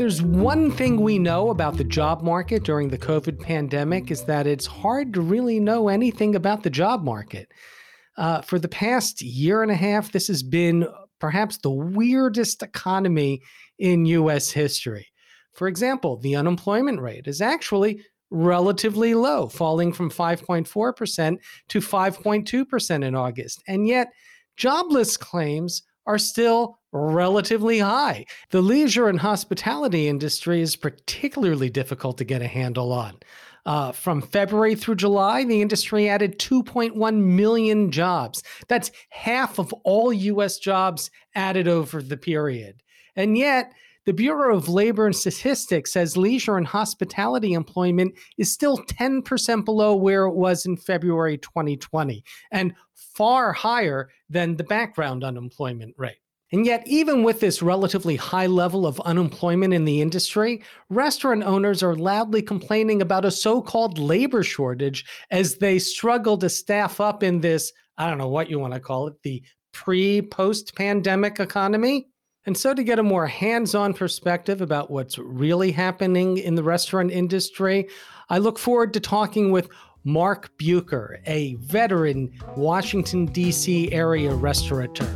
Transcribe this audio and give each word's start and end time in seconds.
there's 0.00 0.22
one 0.22 0.70
thing 0.70 0.98
we 0.98 1.18
know 1.18 1.50
about 1.50 1.76
the 1.76 1.84
job 1.84 2.22
market 2.22 2.62
during 2.62 2.88
the 2.88 2.96
COVID 2.96 3.38
pandemic 3.38 4.10
is 4.10 4.24
that 4.24 4.46
it's 4.46 4.64
hard 4.64 5.12
to 5.12 5.20
really 5.20 5.60
know 5.60 5.88
anything 5.88 6.34
about 6.34 6.62
the 6.62 6.70
job 6.70 7.04
market. 7.04 7.52
Uh, 8.16 8.40
for 8.40 8.58
the 8.58 8.66
past 8.66 9.20
year 9.20 9.62
and 9.62 9.70
a 9.70 9.74
half, 9.74 10.10
this 10.10 10.28
has 10.28 10.42
been 10.42 10.88
perhaps 11.18 11.58
the 11.58 11.70
weirdest 11.70 12.62
economy 12.62 13.42
in 13.78 14.06
US 14.06 14.50
history. 14.50 15.06
For 15.52 15.68
example, 15.68 16.16
the 16.16 16.34
unemployment 16.34 17.02
rate 17.02 17.26
is 17.26 17.42
actually 17.42 18.02
relatively 18.30 19.12
low, 19.12 19.48
falling 19.48 19.92
from 19.92 20.10
5.4% 20.10 21.36
to 21.68 21.78
5.2% 21.78 23.04
in 23.04 23.14
August. 23.14 23.62
And 23.68 23.86
yet, 23.86 24.08
jobless 24.56 25.18
claims 25.18 25.82
are 26.06 26.18
still 26.18 26.78
relatively 26.92 27.78
high. 27.78 28.26
The 28.50 28.62
leisure 28.62 29.08
and 29.08 29.20
hospitality 29.20 30.08
industry 30.08 30.60
is 30.60 30.76
particularly 30.76 31.70
difficult 31.70 32.18
to 32.18 32.24
get 32.24 32.42
a 32.42 32.46
handle 32.46 32.92
on. 32.92 33.18
Uh, 33.66 33.92
from 33.92 34.22
February 34.22 34.74
through 34.74 34.94
July, 34.96 35.44
the 35.44 35.60
industry 35.60 36.08
added 36.08 36.38
2.1 36.38 37.16
million 37.16 37.92
jobs. 37.92 38.42
That's 38.68 38.90
half 39.10 39.58
of 39.58 39.72
all 39.84 40.12
US 40.12 40.58
jobs 40.58 41.10
added 41.34 41.68
over 41.68 42.02
the 42.02 42.16
period. 42.16 42.82
And 43.14 43.36
yet, 43.36 43.72
the 44.06 44.12
Bureau 44.12 44.56
of 44.56 44.68
Labor 44.68 45.06
and 45.06 45.14
Statistics 45.14 45.92
says 45.92 46.16
leisure 46.16 46.56
and 46.56 46.66
hospitality 46.66 47.52
employment 47.52 48.14
is 48.38 48.52
still 48.52 48.78
10% 48.78 49.64
below 49.64 49.94
where 49.94 50.24
it 50.24 50.34
was 50.34 50.64
in 50.64 50.76
February 50.76 51.36
2020 51.38 52.24
and 52.50 52.74
far 52.94 53.52
higher 53.52 54.08
than 54.28 54.56
the 54.56 54.64
background 54.64 55.22
unemployment 55.22 55.94
rate. 55.98 56.16
And 56.52 56.66
yet, 56.66 56.82
even 56.86 57.22
with 57.22 57.38
this 57.38 57.62
relatively 57.62 58.16
high 58.16 58.46
level 58.46 58.84
of 58.84 58.98
unemployment 59.00 59.72
in 59.72 59.84
the 59.84 60.00
industry, 60.00 60.62
restaurant 60.88 61.44
owners 61.44 61.82
are 61.82 61.94
loudly 61.94 62.42
complaining 62.42 63.02
about 63.02 63.24
a 63.24 63.30
so 63.30 63.62
called 63.62 63.98
labor 63.98 64.42
shortage 64.42 65.04
as 65.30 65.56
they 65.56 65.78
struggle 65.78 66.36
to 66.38 66.48
staff 66.48 67.00
up 67.00 67.22
in 67.22 67.40
this, 67.40 67.72
I 67.98 68.08
don't 68.08 68.18
know 68.18 68.28
what 68.28 68.50
you 68.50 68.58
want 68.58 68.74
to 68.74 68.80
call 68.80 69.06
it, 69.06 69.14
the 69.22 69.44
pre 69.72 70.22
post 70.22 70.74
pandemic 70.74 71.38
economy. 71.38 72.09
And 72.46 72.56
so, 72.56 72.72
to 72.72 72.82
get 72.82 72.98
a 72.98 73.02
more 73.02 73.26
hands 73.26 73.74
on 73.74 73.92
perspective 73.92 74.62
about 74.62 74.90
what's 74.90 75.18
really 75.18 75.72
happening 75.72 76.38
in 76.38 76.54
the 76.54 76.62
restaurant 76.62 77.10
industry, 77.10 77.86
I 78.30 78.38
look 78.38 78.58
forward 78.58 78.94
to 78.94 79.00
talking 79.00 79.52
with 79.52 79.68
Mark 80.04 80.50
Bucher, 80.56 81.20
a 81.26 81.56
veteran 81.56 82.32
Washington, 82.56 83.26
D.C. 83.26 83.92
area 83.92 84.34
restaurateur. 84.34 85.06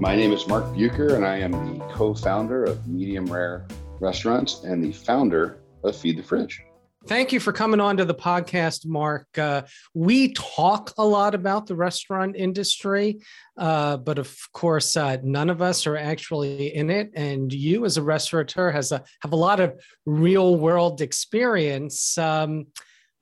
My 0.00 0.16
name 0.16 0.32
is 0.32 0.48
Mark 0.48 0.64
Bucher, 0.74 1.16
and 1.16 1.26
I 1.26 1.36
am 1.36 1.52
the 1.52 1.84
co 1.92 2.14
founder 2.14 2.64
of 2.64 2.86
Medium 2.88 3.26
Rare 3.26 3.66
Restaurants 4.00 4.64
and 4.64 4.82
the 4.82 4.92
founder 4.92 5.58
of 5.84 5.94
Feed 5.94 6.16
the 6.16 6.22
Fridge. 6.22 6.62
Thank 7.06 7.30
you 7.30 7.38
for 7.38 7.52
coming 7.52 7.78
on 7.78 7.96
to 7.98 8.04
the 8.04 8.14
podcast, 8.14 8.84
Mark. 8.84 9.26
Uh, 9.38 9.62
we 9.94 10.32
talk 10.32 10.92
a 10.98 11.04
lot 11.04 11.36
about 11.36 11.66
the 11.66 11.76
restaurant 11.76 12.34
industry, 12.34 13.20
uh, 13.56 13.98
but 13.98 14.18
of 14.18 14.36
course, 14.52 14.96
uh, 14.96 15.18
none 15.22 15.48
of 15.48 15.62
us 15.62 15.86
are 15.86 15.96
actually 15.96 16.74
in 16.74 16.90
it. 16.90 17.12
And 17.14 17.52
you, 17.52 17.84
as 17.84 17.96
a 17.96 18.02
restaurateur, 18.02 18.72
has 18.72 18.90
a, 18.90 19.04
have 19.20 19.32
a 19.32 19.36
lot 19.36 19.60
of 19.60 19.80
real 20.04 20.56
world 20.56 21.00
experience. 21.00 22.18
Um, 22.18 22.66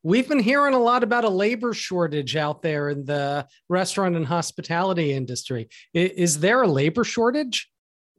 We've 0.06 0.28
been 0.28 0.38
hearing 0.38 0.74
a 0.74 0.78
lot 0.78 1.02
about 1.02 1.24
a 1.24 1.30
labor 1.30 1.72
shortage 1.72 2.36
out 2.36 2.60
there 2.60 2.90
in 2.90 3.06
the 3.06 3.46
restaurant 3.70 4.16
and 4.16 4.26
hospitality 4.26 5.14
industry. 5.14 5.70
Is 5.94 6.40
there 6.40 6.60
a 6.60 6.68
labor 6.68 7.04
shortage? 7.04 7.70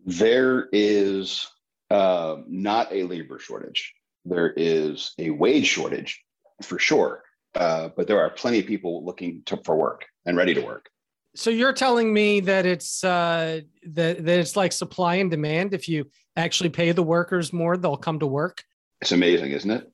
There 0.03 0.67
is 0.73 1.47
uh, 1.91 2.37
not 2.47 2.91
a 2.91 3.03
labor 3.03 3.37
shortage. 3.37 3.93
There 4.25 4.51
is 4.55 5.13
a 5.17 5.29
wage 5.29 5.67
shortage 5.67 6.23
for 6.61 6.79
sure. 6.79 7.23
Uh, 7.53 7.89
but 7.95 8.07
there 8.07 8.19
are 8.19 8.29
plenty 8.29 8.59
of 8.59 8.65
people 8.65 9.05
looking 9.05 9.41
to, 9.45 9.57
for 9.63 9.77
work 9.77 10.05
and 10.25 10.35
ready 10.35 10.53
to 10.53 10.61
work. 10.61 10.89
So 11.35 11.49
you're 11.49 11.73
telling 11.73 12.13
me 12.13 12.41
that 12.41 12.65
it's 12.65 13.03
uh, 13.03 13.61
that, 13.87 14.25
that 14.25 14.39
it's 14.39 14.55
like 14.55 14.71
supply 14.71 15.15
and 15.15 15.31
demand. 15.31 15.73
If 15.73 15.87
you 15.87 16.09
actually 16.35 16.69
pay 16.69 16.91
the 16.91 17.03
workers 17.03 17.53
more, 17.53 17.77
they'll 17.77 17.97
come 17.97 18.19
to 18.19 18.27
work. 18.27 18.63
It's 19.01 19.11
amazing, 19.11 19.51
isn't 19.51 19.71
it? 19.71 19.91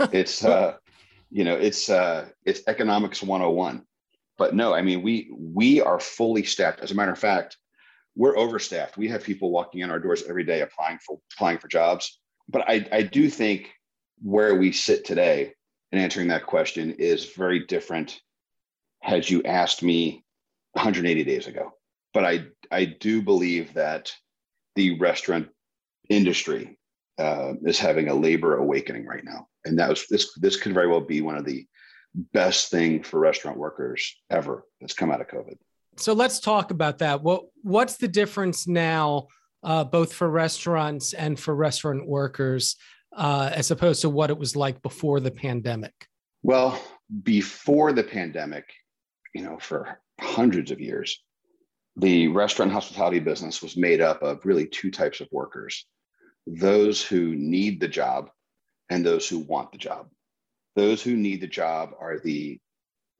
It's 0.12 0.44
uh, 0.44 0.76
you 1.30 1.44
know 1.44 1.54
it's 1.54 1.88
uh 1.88 2.26
it's 2.44 2.62
economics 2.66 3.22
101 3.22 3.82
but 4.36 4.54
no 4.54 4.74
i 4.74 4.82
mean 4.82 5.02
we 5.02 5.30
we 5.32 5.80
are 5.80 6.00
fully 6.00 6.42
staffed 6.42 6.80
as 6.80 6.90
a 6.90 6.94
matter 6.94 7.12
of 7.12 7.18
fact 7.18 7.56
we're 8.16 8.36
overstaffed 8.36 8.96
we 8.96 9.08
have 9.08 9.22
people 9.22 9.50
walking 9.50 9.80
in 9.80 9.90
our 9.90 10.00
doors 10.00 10.24
every 10.28 10.44
day 10.44 10.60
applying 10.60 10.98
for 10.98 11.18
applying 11.32 11.58
for 11.58 11.68
jobs 11.68 12.19
but 12.50 12.68
i 12.68 12.86
i 12.92 13.02
do 13.02 13.28
think 13.30 13.70
where 14.22 14.54
we 14.54 14.72
sit 14.72 15.04
today 15.04 15.52
in 15.92 15.98
answering 15.98 16.28
that 16.28 16.46
question 16.46 16.92
is 16.98 17.32
very 17.34 17.66
different 17.66 18.20
had 19.02 19.28
you 19.28 19.42
asked 19.44 19.82
me 19.82 20.24
180 20.72 21.24
days 21.24 21.46
ago. 21.46 21.72
But 22.12 22.24
i 22.24 22.44
i 22.70 22.84
do 22.84 23.22
believe 23.22 23.74
that 23.74 24.12
the 24.76 24.98
restaurant 24.98 25.48
industry 26.08 26.78
uh, 27.18 27.52
is 27.64 27.78
having 27.78 28.08
a 28.08 28.14
labor 28.14 28.56
awakening 28.56 29.04
right 29.04 29.24
now. 29.24 29.46
And 29.64 29.78
that 29.78 29.88
was 29.88 30.06
this 30.08 30.32
this 30.38 30.56
could 30.56 30.74
very 30.74 30.88
well 30.88 31.00
be 31.00 31.20
one 31.20 31.36
of 31.36 31.44
the 31.44 31.66
best 32.32 32.70
thing 32.70 33.02
for 33.02 33.20
restaurant 33.20 33.58
workers 33.58 34.16
ever 34.30 34.64
that's 34.80 34.94
come 34.94 35.10
out 35.12 35.20
of 35.20 35.28
covid. 35.28 35.56
So 35.96 36.12
let's 36.12 36.40
talk 36.40 36.70
about 36.70 36.98
that. 36.98 37.22
What 37.22 37.44
what's 37.62 37.96
the 37.96 38.08
difference 38.08 38.66
now 38.66 39.28
uh, 39.62 39.84
both 39.84 40.12
for 40.12 40.28
restaurants 40.28 41.12
and 41.12 41.38
for 41.38 41.54
restaurant 41.54 42.06
workers 42.06 42.76
uh, 43.16 43.50
as 43.52 43.70
opposed 43.70 44.02
to 44.02 44.10
what 44.10 44.30
it 44.30 44.38
was 44.38 44.56
like 44.56 44.80
before 44.82 45.20
the 45.20 45.30
pandemic 45.30 46.06
well 46.42 46.80
before 47.22 47.92
the 47.92 48.04
pandemic 48.04 48.64
you 49.34 49.42
know 49.42 49.58
for 49.58 50.00
hundreds 50.20 50.70
of 50.70 50.80
years 50.80 51.22
the 51.96 52.28
restaurant 52.28 52.70
hospitality 52.70 53.18
business 53.18 53.62
was 53.62 53.76
made 53.76 54.00
up 54.00 54.22
of 54.22 54.44
really 54.44 54.66
two 54.66 54.90
types 54.90 55.20
of 55.20 55.28
workers 55.32 55.86
those 56.46 57.02
who 57.02 57.34
need 57.34 57.80
the 57.80 57.88
job 57.88 58.30
and 58.90 59.06
those 59.06 59.28
who 59.28 59.38
want 59.38 59.72
the 59.72 59.78
job. 59.78 60.08
Those 60.76 61.02
who 61.02 61.16
need 61.16 61.40
the 61.40 61.46
job 61.46 61.90
are 61.98 62.18
the 62.18 62.58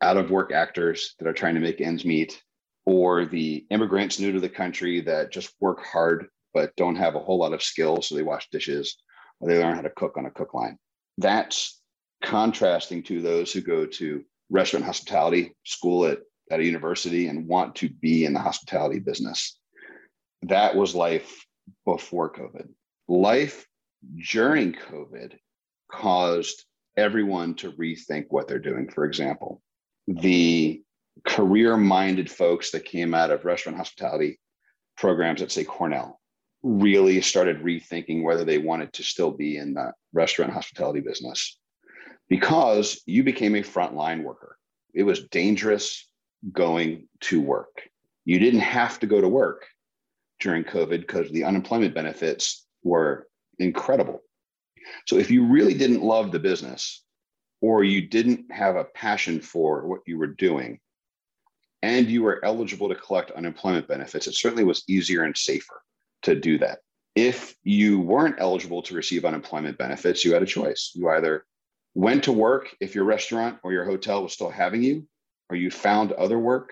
out 0.02 0.16
of 0.16 0.30
work 0.30 0.52
actors 0.52 1.14
that 1.18 1.28
are 1.28 1.32
trying 1.32 1.54
to 1.54 1.60
make 1.60 1.80
ends 1.80 2.04
meet, 2.04 2.42
or 2.86 3.26
the 3.26 3.66
immigrants 3.70 4.18
new 4.18 4.32
to 4.32 4.40
the 4.40 4.48
country 4.48 5.00
that 5.00 5.30
just 5.30 5.54
work 5.60 5.84
hard 5.84 6.26
but 6.52 6.74
don't 6.76 6.96
have 6.96 7.14
a 7.14 7.20
whole 7.20 7.38
lot 7.38 7.52
of 7.52 7.62
skills. 7.62 8.08
So 8.08 8.14
they 8.14 8.22
wash 8.22 8.48
dishes 8.50 8.96
or 9.38 9.48
they 9.48 9.58
learn 9.58 9.76
how 9.76 9.82
to 9.82 9.90
cook 9.90 10.16
on 10.16 10.26
a 10.26 10.30
cook 10.30 10.54
line. 10.54 10.78
That's 11.18 11.80
contrasting 12.22 13.02
to 13.04 13.22
those 13.22 13.52
who 13.52 13.60
go 13.60 13.86
to 13.86 14.24
restaurant 14.50 14.84
hospitality 14.84 15.54
school 15.64 16.06
at, 16.06 16.18
at 16.50 16.60
a 16.60 16.64
university 16.64 17.28
and 17.28 17.46
want 17.46 17.76
to 17.76 17.88
be 17.88 18.24
in 18.24 18.32
the 18.32 18.40
hospitality 18.40 18.98
business. 18.98 19.58
That 20.42 20.74
was 20.74 20.94
life 20.94 21.46
before 21.84 22.32
COVID. 22.32 22.68
Life 23.08 23.66
during 24.32 24.72
COVID 24.72 25.36
caused 25.90 26.64
everyone 26.96 27.54
to 27.56 27.72
rethink 27.72 28.26
what 28.30 28.48
they're 28.48 28.58
doing. 28.58 28.88
For 28.88 29.04
example, 29.04 29.62
the 30.06 30.82
career 31.26 31.76
minded 31.76 32.30
folks 32.30 32.70
that 32.70 32.84
came 32.84 33.14
out 33.14 33.30
of 33.30 33.44
restaurant 33.44 33.78
hospitality 33.78 34.38
programs 34.96 35.42
at, 35.42 35.52
say, 35.52 35.64
Cornell 35.64 36.20
really 36.62 37.20
started 37.20 37.62
rethinking 37.62 38.22
whether 38.22 38.44
they 38.44 38.58
wanted 38.58 38.92
to 38.92 39.02
still 39.02 39.30
be 39.30 39.56
in 39.56 39.74
the 39.74 39.92
restaurant 40.12 40.52
hospitality 40.52 41.00
business 41.00 41.58
because 42.28 43.02
you 43.06 43.24
became 43.24 43.54
a 43.54 43.62
frontline 43.62 44.22
worker. 44.22 44.56
It 44.94 45.04
was 45.04 45.26
dangerous 45.28 46.06
going 46.52 47.08
to 47.22 47.40
work. 47.40 47.82
You 48.24 48.38
didn't 48.38 48.60
have 48.60 48.98
to 49.00 49.06
go 49.06 49.20
to 49.20 49.28
work 49.28 49.66
during 50.38 50.64
COVID 50.64 51.00
because 51.00 51.30
the 51.30 51.44
unemployment 51.44 51.94
benefits 51.94 52.66
were 52.82 53.26
incredible. 53.58 54.20
So 55.06 55.16
if 55.16 55.30
you 55.30 55.46
really 55.46 55.74
didn't 55.74 56.02
love 56.02 56.32
the 56.32 56.38
business 56.38 57.02
or 57.60 57.84
you 57.84 58.08
didn't 58.08 58.50
have 58.50 58.76
a 58.76 58.84
passion 58.84 59.40
for 59.40 59.86
what 59.86 60.00
you 60.06 60.18
were 60.18 60.26
doing 60.26 60.80
and 61.82 62.08
you 62.08 62.22
were 62.22 62.44
eligible 62.44 62.88
to 62.88 62.94
collect 62.94 63.30
unemployment 63.32 63.88
benefits, 63.88 64.26
it 64.26 64.34
certainly 64.34 64.64
was 64.64 64.84
easier 64.88 65.24
and 65.24 65.36
safer 65.36 65.82
to 66.22 66.34
do 66.34 66.58
that. 66.58 66.80
If 67.14 67.54
you 67.64 68.00
weren't 68.00 68.36
eligible 68.38 68.82
to 68.82 68.94
receive 68.94 69.24
unemployment 69.24 69.78
benefits, 69.78 70.24
you 70.24 70.32
had 70.32 70.42
a 70.42 70.46
choice. 70.46 70.92
You 70.94 71.08
either 71.10 71.44
went 71.94 72.24
to 72.24 72.32
work 72.32 72.74
if 72.80 72.94
your 72.94 73.04
restaurant 73.04 73.58
or 73.62 73.72
your 73.72 73.84
hotel 73.84 74.22
was 74.22 74.32
still 74.32 74.50
having 74.50 74.82
you, 74.82 75.06
or 75.48 75.56
you 75.56 75.70
found 75.70 76.12
other 76.12 76.38
work, 76.38 76.70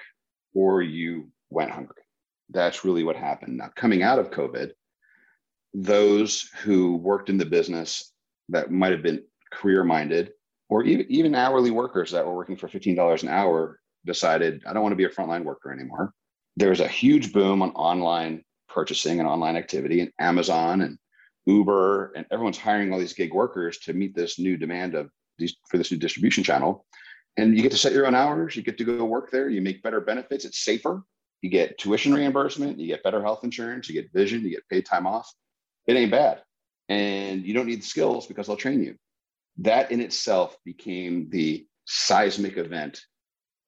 or 0.54 0.82
you 0.82 1.30
went 1.50 1.70
hungry. 1.70 2.02
That's 2.50 2.84
really 2.84 3.02
what 3.02 3.16
happened. 3.16 3.56
Now, 3.56 3.70
coming 3.74 4.02
out 4.02 4.18
of 4.18 4.30
COVID, 4.30 4.70
those 5.74 6.48
who 6.62 6.96
worked 6.96 7.28
in 7.28 7.36
the 7.36 7.44
business 7.44 8.12
that 8.48 8.70
might 8.70 8.92
have 8.92 9.02
been 9.02 9.24
career 9.50 9.84
minded 9.84 10.32
or 10.68 10.84
even, 10.84 11.06
even 11.08 11.34
hourly 11.34 11.70
workers 11.70 12.12
that 12.12 12.26
were 12.26 12.34
working 12.34 12.56
for 12.56 12.68
$15 12.68 13.22
an 13.22 13.28
hour 13.28 13.80
decided 14.08 14.62
i 14.66 14.72
don't 14.72 14.82
want 14.82 14.92
to 14.92 14.96
be 14.96 15.04
a 15.04 15.08
frontline 15.08 15.44
worker 15.44 15.72
anymore 15.72 16.12
there's 16.58 16.80
a 16.80 16.88
huge 16.88 17.32
boom 17.32 17.62
on 17.62 17.70
online 17.70 18.42
purchasing 18.68 19.20
and 19.20 19.28
online 19.28 19.56
activity 19.56 20.00
and 20.00 20.12
Amazon 20.18 20.82
and 20.82 20.98
Uber 21.46 22.12
and 22.14 22.26
everyone's 22.30 22.58
hiring 22.58 22.92
all 22.92 22.98
these 22.98 23.12
gig 23.12 23.32
workers 23.32 23.78
to 23.78 23.92
meet 23.92 24.14
this 24.14 24.38
new 24.38 24.56
demand 24.56 24.94
of 24.94 25.10
these 25.38 25.56
for 25.68 25.78
this 25.78 25.90
new 25.90 25.98
distribution 25.98 26.44
channel. 26.44 26.84
And 27.36 27.56
you 27.56 27.62
get 27.62 27.70
to 27.70 27.78
set 27.78 27.92
your 27.92 28.06
own 28.06 28.14
hours, 28.14 28.56
you 28.56 28.62
get 28.62 28.76
to 28.78 28.84
go 28.84 29.04
work 29.04 29.30
there, 29.30 29.48
you 29.48 29.60
make 29.62 29.82
better 29.82 30.00
benefits, 30.00 30.44
it's 30.44 30.64
safer. 30.64 31.02
You 31.40 31.50
get 31.50 31.78
tuition 31.78 32.12
reimbursement, 32.12 32.80
you 32.80 32.88
get 32.88 33.04
better 33.04 33.22
health 33.22 33.44
insurance, 33.44 33.88
you 33.88 33.94
get 33.94 34.12
vision, 34.12 34.42
you 34.42 34.50
get 34.50 34.68
paid 34.68 34.84
time 34.84 35.06
off. 35.06 35.32
It 35.86 35.96
ain't 35.96 36.10
bad. 36.10 36.42
And 36.88 37.44
you 37.44 37.54
don't 37.54 37.66
need 37.66 37.82
the 37.82 37.86
skills 37.86 38.26
because 38.26 38.48
they'll 38.48 38.56
train 38.56 38.82
you. 38.82 38.96
That 39.58 39.92
in 39.92 40.00
itself 40.00 40.56
became 40.64 41.30
the 41.30 41.64
seismic 41.86 42.56
event 42.56 43.00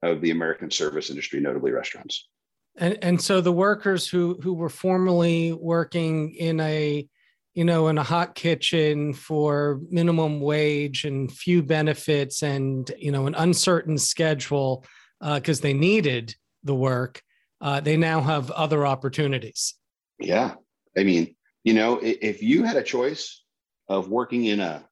of 0.02 0.20
the 0.20 0.31
American 0.31 0.70
service 0.70 1.11
industry, 1.11 1.41
notably 1.41 1.70
restaurants. 1.70 2.29
And 2.76 2.99
and 3.02 3.20
so 3.20 3.41
the 3.41 3.52
workers 3.52 4.08
who 4.08 4.38
who 4.43 4.55
were 4.55 4.69
formerly 4.69 5.52
working 5.52 6.35
in 6.35 6.61
a 6.61 7.06
you 7.55 7.64
know 7.64 7.88
in 7.88 7.99
a 7.99 8.02
hot 8.02 8.35
kitchen 8.35 9.12
for 9.12 9.81
minimum 9.91 10.41
wage 10.41 11.05
and 11.05 11.31
few 11.31 11.62
benefits 11.62 12.43
and 12.43 12.91
you 12.97 13.11
know 13.11 13.26
an 13.26 13.35
uncertain 13.35 13.99
schedule 13.99 14.85
because 15.20 15.61
uh, 15.61 15.62
they 15.62 15.75
needed 15.75 16.35
the 16.64 16.75
work, 16.75 17.20
uh, 17.61 17.81
they 17.81 17.96
now 17.96 18.20
have 18.20 18.50
other 18.53 18.87
opportunities. 18.87 19.75
Yeah, 20.19 20.55
I 20.96 21.05
mean, 21.05 21.35
you 21.64 21.75
know, 21.75 21.99
if 22.03 22.43
you 22.43 22.62
had 22.64 22.76
a 22.76 22.82
choice 22.82 23.43
of 23.88 24.08
working 24.08 24.44
in 24.46 24.61
a 24.61 24.87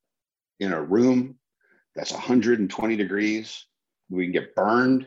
in 0.60 0.72
a 0.72 0.82
room 0.82 1.36
that's 1.94 2.12
120 2.12 2.96
degrees, 2.96 3.64
you 4.10 4.22
can 4.24 4.32
get 4.32 4.54
burned, 4.54 5.06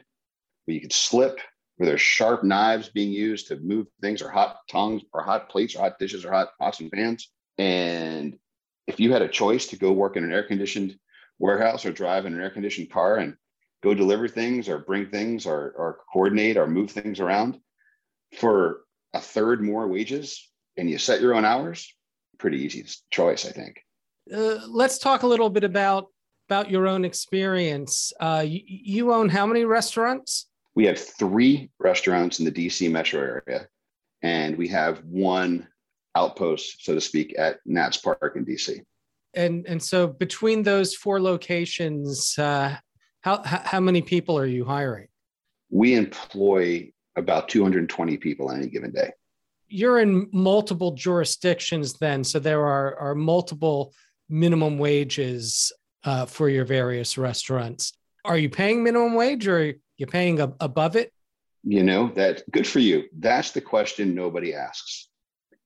where 0.65 0.75
you 0.75 0.81
could 0.81 0.93
slip, 0.93 1.39
where 1.77 1.87
there's 1.87 2.01
sharp 2.01 2.43
knives 2.43 2.89
being 2.89 3.11
used 3.11 3.47
to 3.47 3.57
move 3.57 3.87
things, 4.01 4.21
or 4.21 4.29
hot 4.29 4.57
tongs, 4.69 5.01
or 5.13 5.23
hot 5.23 5.49
plates, 5.49 5.75
or 5.75 5.79
hot 5.79 5.99
dishes, 5.99 6.25
or 6.25 6.31
hot 6.31 6.49
pots 6.59 6.79
and 6.79 6.91
pans. 6.91 7.31
And 7.57 8.37
if 8.87 8.99
you 8.99 9.11
had 9.11 9.21
a 9.21 9.27
choice 9.27 9.67
to 9.67 9.77
go 9.77 9.91
work 9.91 10.17
in 10.17 10.23
an 10.23 10.31
air 10.31 10.43
conditioned 10.43 10.97
warehouse 11.39 11.85
or 11.85 11.91
drive 11.91 12.25
in 12.25 12.33
an 12.33 12.41
air 12.41 12.51
conditioned 12.51 12.91
car 12.91 13.17
and 13.17 13.35
go 13.81 13.93
deliver 13.93 14.27
things 14.27 14.69
or 14.69 14.77
bring 14.77 15.09
things 15.09 15.45
or, 15.45 15.73
or 15.77 15.99
coordinate 16.13 16.57
or 16.57 16.67
move 16.67 16.91
things 16.91 17.19
around 17.19 17.59
for 18.37 18.81
a 19.13 19.19
third 19.19 19.63
more 19.63 19.87
wages 19.87 20.49
and 20.77 20.89
you 20.89 20.97
set 20.97 21.21
your 21.21 21.33
own 21.33 21.45
hours, 21.45 21.93
pretty 22.37 22.61
easy 22.61 22.85
choice, 23.09 23.45
I 23.45 23.51
think. 23.51 23.83
Uh, 24.33 24.59
let's 24.67 24.99
talk 24.99 25.23
a 25.23 25.27
little 25.27 25.49
bit 25.49 25.63
about 25.63 26.07
about 26.51 26.69
your 26.69 26.85
own 26.85 27.05
experience. 27.05 28.11
Uh, 28.19 28.43
you, 28.45 28.59
you 28.65 29.13
own 29.13 29.29
how 29.29 29.45
many 29.45 29.63
restaurants? 29.63 30.47
We 30.75 30.85
have 30.85 30.99
three 30.99 31.69
restaurants 31.79 32.39
in 32.39 32.45
the 32.45 32.51
DC 32.51 32.91
metro 32.91 33.21
area, 33.21 33.67
and 34.21 34.57
we 34.57 34.67
have 34.67 35.01
one 35.05 35.69
outpost, 36.13 36.83
so 36.83 36.93
to 36.93 36.99
speak, 36.99 37.33
at 37.39 37.59
Nats 37.65 37.95
Park 37.95 38.33
in 38.35 38.45
DC. 38.45 38.81
And 39.33 39.65
and 39.65 39.81
so 39.81 40.07
between 40.07 40.61
those 40.61 40.93
four 40.93 41.21
locations, 41.21 42.37
uh, 42.37 42.75
how 43.21 43.41
how 43.43 43.79
many 43.79 44.01
people 44.01 44.37
are 44.37 44.45
you 44.45 44.65
hiring? 44.65 45.07
We 45.69 45.95
employ 45.95 46.91
about 47.15 47.47
220 47.47 48.17
people 48.17 48.49
on 48.49 48.57
any 48.57 48.67
given 48.67 48.91
day. 48.91 49.11
You're 49.69 50.01
in 50.01 50.27
multiple 50.33 50.91
jurisdictions, 50.91 51.93
then, 51.93 52.25
so 52.25 52.39
there 52.39 52.65
are 52.65 52.99
are 52.99 53.15
multiple 53.15 53.93
minimum 54.27 54.77
wages 54.77 55.71
uh, 56.03 56.25
for 56.25 56.49
your 56.49 56.65
various 56.65 57.17
restaurants. 57.17 57.93
Are 58.25 58.37
you 58.37 58.49
paying 58.49 58.83
minimum 58.83 59.15
wage 59.15 59.47
or 59.47 59.59
are 59.59 59.73
you 59.97 60.07
paying 60.07 60.39
a, 60.39 60.53
above 60.59 60.95
it? 60.95 61.11
You 61.63 61.83
know, 61.83 62.11
that 62.15 62.43
good 62.51 62.67
for 62.67 62.79
you. 62.79 63.05
That's 63.17 63.51
the 63.51 63.61
question 63.61 64.15
nobody 64.15 64.53
asks. 64.53 65.09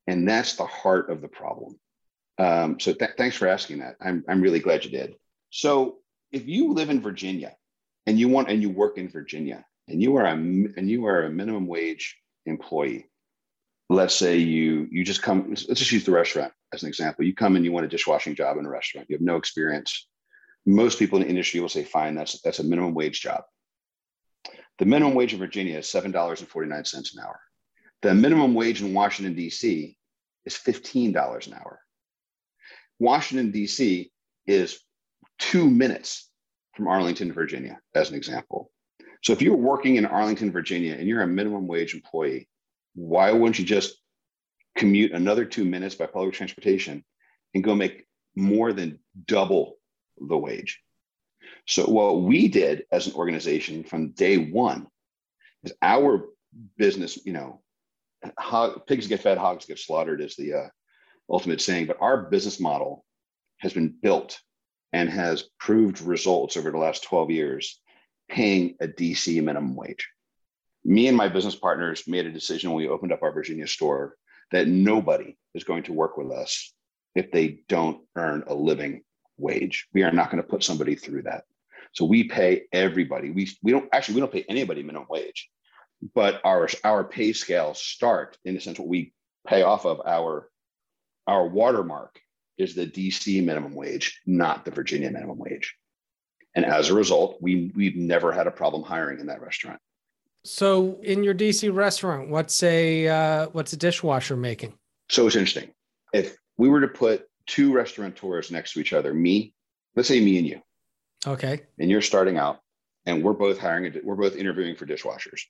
And 0.07 0.27
that's 0.27 0.55
the 0.55 0.65
heart 0.65 1.09
of 1.09 1.21
the 1.21 1.27
problem. 1.27 1.79
Um, 2.37 2.79
so 2.79 2.93
th- 2.93 3.11
thanks 3.17 3.35
for 3.35 3.47
asking 3.47 3.79
that. 3.79 3.95
I'm, 4.01 4.23
I'm 4.27 4.41
really 4.41 4.59
glad 4.59 4.83
you 4.83 4.91
did. 4.91 5.15
So 5.49 5.97
if 6.31 6.47
you 6.47 6.73
live 6.73 6.89
in 6.89 7.01
Virginia 7.01 7.55
and 8.05 8.19
you 8.19 8.27
want 8.27 8.49
and 8.49 8.61
you 8.61 8.69
work 8.69 8.97
in 8.97 9.09
Virginia 9.09 9.65
and 9.87 10.01
you 10.01 10.17
are 10.17 10.25
a 10.25 10.33
and 10.33 10.89
you 10.89 11.05
are 11.05 11.23
a 11.23 11.29
minimum 11.29 11.65
wage 11.65 12.17
employee, 12.45 13.05
let's 13.89 14.15
say 14.15 14.37
you 14.37 14.87
you 14.91 15.03
just 15.03 15.21
come 15.23 15.45
let's 15.47 15.65
just 15.65 15.91
use 15.91 16.03
the 16.03 16.11
restaurant 16.11 16.51
as 16.73 16.83
an 16.83 16.89
example. 16.89 17.23
You 17.23 17.33
come 17.33 17.55
and 17.55 17.63
you 17.63 17.71
want 17.71 17.85
a 17.85 17.89
dishwashing 17.89 18.35
job 18.35 18.57
in 18.57 18.65
a 18.65 18.69
restaurant. 18.69 19.07
You 19.09 19.15
have 19.15 19.21
no 19.21 19.37
experience 19.37 20.07
most 20.65 20.99
people 20.99 21.17
in 21.17 21.23
the 21.23 21.29
industry 21.29 21.59
will 21.59 21.69
say, 21.69 21.83
fine, 21.83 22.15
that's, 22.15 22.41
that's 22.41 22.59
a 22.59 22.63
minimum 22.63 22.93
wage 22.93 23.21
job. 23.21 23.43
The 24.79 24.85
minimum 24.85 25.13
wage 25.13 25.33
in 25.33 25.39
Virginia 25.39 25.77
is 25.77 25.85
$7.49 25.85 27.13
an 27.13 27.19
hour. 27.23 27.39
The 28.01 28.13
minimum 28.13 28.53
wage 28.53 28.81
in 28.81 28.93
Washington, 28.93 29.35
D.C. 29.35 29.97
is 30.45 30.53
$15 30.55 31.47
an 31.47 31.53
hour. 31.53 31.79
Washington, 32.99 33.51
D.C. 33.51 34.11
is 34.47 34.79
two 35.39 35.69
minutes 35.69 36.29
from 36.75 36.87
Arlington, 36.87 37.31
Virginia, 37.31 37.79
as 37.93 38.09
an 38.09 38.15
example. 38.15 38.71
So 39.23 39.33
if 39.33 39.41
you're 39.41 39.55
working 39.55 39.95
in 39.95 40.05
Arlington, 40.05 40.51
Virginia, 40.51 40.93
and 40.93 41.07
you're 41.07 41.21
a 41.21 41.27
minimum 41.27 41.67
wage 41.67 41.93
employee, 41.93 42.47
why 42.95 43.31
wouldn't 43.31 43.59
you 43.59 43.65
just 43.65 43.95
commute 44.77 45.13
another 45.13 45.45
two 45.45 45.65
minutes 45.65 45.95
by 45.95 46.05
public 46.05 46.33
transportation 46.33 47.03
and 47.53 47.63
go 47.63 47.75
make 47.75 48.05
more 48.35 48.73
than 48.73 48.99
double 49.25 49.77
the 50.17 50.37
wage. 50.37 50.81
So, 51.67 51.85
what 51.85 52.21
we 52.21 52.47
did 52.47 52.85
as 52.91 53.07
an 53.07 53.13
organization 53.13 53.83
from 53.83 54.11
day 54.11 54.37
one 54.37 54.87
is 55.63 55.73
our 55.81 56.27
business, 56.77 57.23
you 57.25 57.33
know, 57.33 57.61
hog, 58.37 58.85
pigs 58.87 59.07
get 59.07 59.21
fed, 59.21 59.37
hogs 59.37 59.65
get 59.65 59.79
slaughtered 59.79 60.21
is 60.21 60.35
the 60.35 60.53
uh, 60.53 60.67
ultimate 61.29 61.61
saying, 61.61 61.87
but 61.87 62.01
our 62.01 62.23
business 62.23 62.59
model 62.59 63.03
has 63.57 63.73
been 63.73 63.93
built 64.01 64.39
and 64.93 65.09
has 65.09 65.49
proved 65.59 66.01
results 66.01 66.55
over 66.57 66.71
the 66.71 66.77
last 66.77 67.03
12 67.03 67.31
years 67.31 67.81
paying 68.29 68.75
a 68.79 68.87
DC 68.87 69.43
minimum 69.43 69.75
wage. 69.75 70.07
Me 70.83 71.07
and 71.07 71.17
my 71.17 71.27
business 71.27 71.55
partners 71.55 72.03
made 72.07 72.25
a 72.25 72.31
decision 72.31 72.69
when 72.69 72.77
we 72.77 72.87
opened 72.87 73.11
up 73.11 73.23
our 73.23 73.31
Virginia 73.31 73.67
store 73.67 74.15
that 74.51 74.67
nobody 74.67 75.35
is 75.53 75.63
going 75.63 75.83
to 75.83 75.93
work 75.93 76.17
with 76.17 76.31
us 76.31 76.73
if 77.15 77.31
they 77.31 77.59
don't 77.67 78.01
earn 78.15 78.43
a 78.47 78.53
living 78.53 79.01
wage. 79.37 79.87
We 79.93 80.03
are 80.03 80.11
not 80.11 80.31
going 80.31 80.41
to 80.41 80.47
put 80.47 80.63
somebody 80.63 80.95
through 80.95 81.23
that. 81.23 81.43
So 81.93 82.05
we 82.05 82.25
pay 82.25 82.63
everybody. 82.73 83.31
We, 83.31 83.49
we 83.63 83.71
don't 83.71 83.87
actually 83.93 84.15
we 84.15 84.21
don't 84.21 84.33
pay 84.33 84.45
anybody 84.49 84.83
minimum 84.83 85.07
wage, 85.09 85.49
but 86.13 86.41
our 86.43 86.67
our 86.83 87.03
pay 87.03 87.33
scales 87.33 87.81
start 87.81 88.37
in 88.43 88.53
the 88.53 88.61
sense 88.61 88.79
what 88.79 88.87
we 88.87 89.13
pay 89.47 89.61
off 89.61 89.85
of 89.85 90.01
our 90.05 90.49
our 91.27 91.47
watermark 91.47 92.19
is 92.57 92.75
the 92.75 92.85
DC 92.85 93.43
minimum 93.43 93.73
wage, 93.73 94.21
not 94.25 94.65
the 94.65 94.71
Virginia 94.71 95.09
minimum 95.09 95.37
wage. 95.37 95.75
And 96.53 96.65
as 96.65 96.89
a 96.89 96.93
result, 96.93 97.37
we 97.41 97.71
we've 97.75 97.95
never 97.95 98.31
had 98.31 98.47
a 98.47 98.51
problem 98.51 98.83
hiring 98.83 99.19
in 99.19 99.27
that 99.27 99.41
restaurant. 99.41 99.79
So 100.43 100.99
in 101.01 101.23
your 101.23 101.33
DC 101.33 101.73
restaurant, 101.73 102.29
what's 102.29 102.61
a 102.61 103.07
uh, 103.07 103.47
what's 103.51 103.73
a 103.73 103.77
dishwasher 103.77 104.37
making? 104.37 104.73
So 105.09 105.27
it's 105.27 105.35
interesting. 105.35 105.71
If 106.13 106.37
we 106.57 106.69
were 106.69 106.81
to 106.81 106.87
put 106.87 107.25
two 107.47 107.73
restaurateurs 107.73 108.51
next 108.51 108.73
to 108.73 108.79
each 108.79 108.93
other, 108.93 109.13
me, 109.13 109.53
let's 109.95 110.07
say 110.07 110.19
me 110.19 110.37
and 110.37 110.47
you. 110.47 110.61
Okay. 111.27 111.61
And 111.79 111.89
you're 111.89 112.01
starting 112.01 112.37
out 112.37 112.59
and 113.05 113.23
we're 113.23 113.33
both 113.33 113.57
hiring, 113.57 113.93
we're 114.03 114.15
both 114.15 114.35
interviewing 114.35 114.75
for 114.75 114.85
dishwashers. 114.85 115.41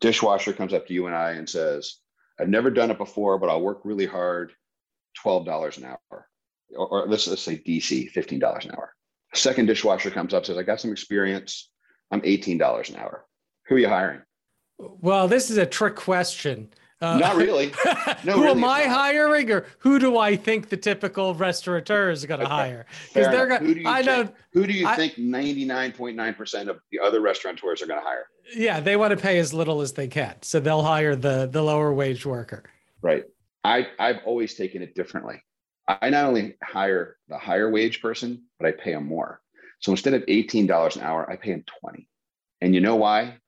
Dishwasher 0.00 0.52
comes 0.52 0.72
up 0.72 0.86
to 0.86 0.94
you 0.94 1.06
and 1.06 1.14
I 1.14 1.32
and 1.32 1.48
says, 1.48 1.96
I've 2.38 2.48
never 2.48 2.70
done 2.70 2.90
it 2.90 2.98
before, 2.98 3.38
but 3.38 3.50
I'll 3.50 3.60
work 3.60 3.80
really 3.84 4.06
hard, 4.06 4.52
$12 5.22 5.78
an 5.78 5.84
hour. 5.84 6.28
Or, 6.74 6.88
or 6.88 7.06
let's, 7.06 7.26
let's 7.26 7.42
say 7.42 7.56
DC, 7.56 8.12
$15 8.12 8.64
an 8.64 8.72
hour. 8.72 8.94
Second 9.34 9.66
dishwasher 9.66 10.10
comes 10.10 10.34
up, 10.34 10.46
says, 10.46 10.56
I 10.56 10.62
got 10.62 10.80
some 10.80 10.92
experience. 10.92 11.70
I'm 12.10 12.22
$18 12.22 12.90
an 12.90 12.96
hour. 12.96 13.26
Who 13.66 13.76
are 13.76 13.78
you 13.78 13.88
hiring? 13.88 14.22
Well, 14.78 15.28
this 15.28 15.50
is 15.50 15.58
a 15.58 15.66
trick 15.66 15.94
question. 15.94 16.70
Uh, 17.00 17.16
not 17.18 17.36
really. 17.36 17.72
No, 18.22 18.34
who 18.34 18.42
really 18.42 18.58
am 18.58 18.64
I 18.64 18.82
hiring, 18.82 19.50
or 19.50 19.64
who 19.78 19.98
do 19.98 20.18
I 20.18 20.36
think 20.36 20.68
the 20.68 20.76
typical 20.76 21.34
restaurateur 21.34 22.10
is 22.10 22.26
going 22.26 22.40
to 22.40 22.46
hire? 22.46 22.84
Because 23.14 23.28
they're 23.32 23.46
going. 23.46 23.74
to 23.74 23.86
I 23.86 24.02
know. 24.02 24.28
Who 24.52 24.66
do 24.66 24.74
you 24.74 24.86
I, 24.86 24.96
think 24.96 25.16
ninety 25.16 25.64
nine 25.64 25.92
point 25.92 26.16
nine 26.16 26.34
percent 26.34 26.68
of 26.68 26.80
the 26.90 26.98
other 26.98 27.20
restaurateurs 27.20 27.80
are 27.80 27.86
going 27.86 28.00
to 28.00 28.06
hire? 28.06 28.26
Yeah, 28.54 28.80
they 28.80 28.96
want 28.96 29.12
to 29.12 29.16
pay 29.16 29.38
as 29.38 29.54
little 29.54 29.80
as 29.80 29.92
they 29.92 30.08
can, 30.08 30.34
so 30.42 30.60
they'll 30.60 30.82
hire 30.82 31.16
the 31.16 31.48
the 31.50 31.62
lower 31.62 31.94
wage 31.94 32.26
worker. 32.26 32.64
Right. 33.00 33.24
I 33.64 33.86
I've 33.98 34.18
always 34.26 34.54
taken 34.54 34.82
it 34.82 34.94
differently. 34.94 35.42
I 35.88 36.10
not 36.10 36.26
only 36.26 36.56
hire 36.62 37.16
the 37.28 37.38
higher 37.38 37.70
wage 37.70 38.02
person, 38.02 38.44
but 38.58 38.68
I 38.68 38.72
pay 38.72 38.92
them 38.92 39.06
more. 39.06 39.40
So 39.78 39.92
instead 39.92 40.14
of 40.14 40.24
eighteen 40.28 40.66
dollars 40.66 40.96
an 40.96 41.02
hour, 41.02 41.30
I 41.30 41.36
pay 41.36 41.52
them 41.52 41.64
twenty. 41.80 42.08
And 42.60 42.74
you 42.74 42.82
know 42.82 42.96
why? 42.96 43.38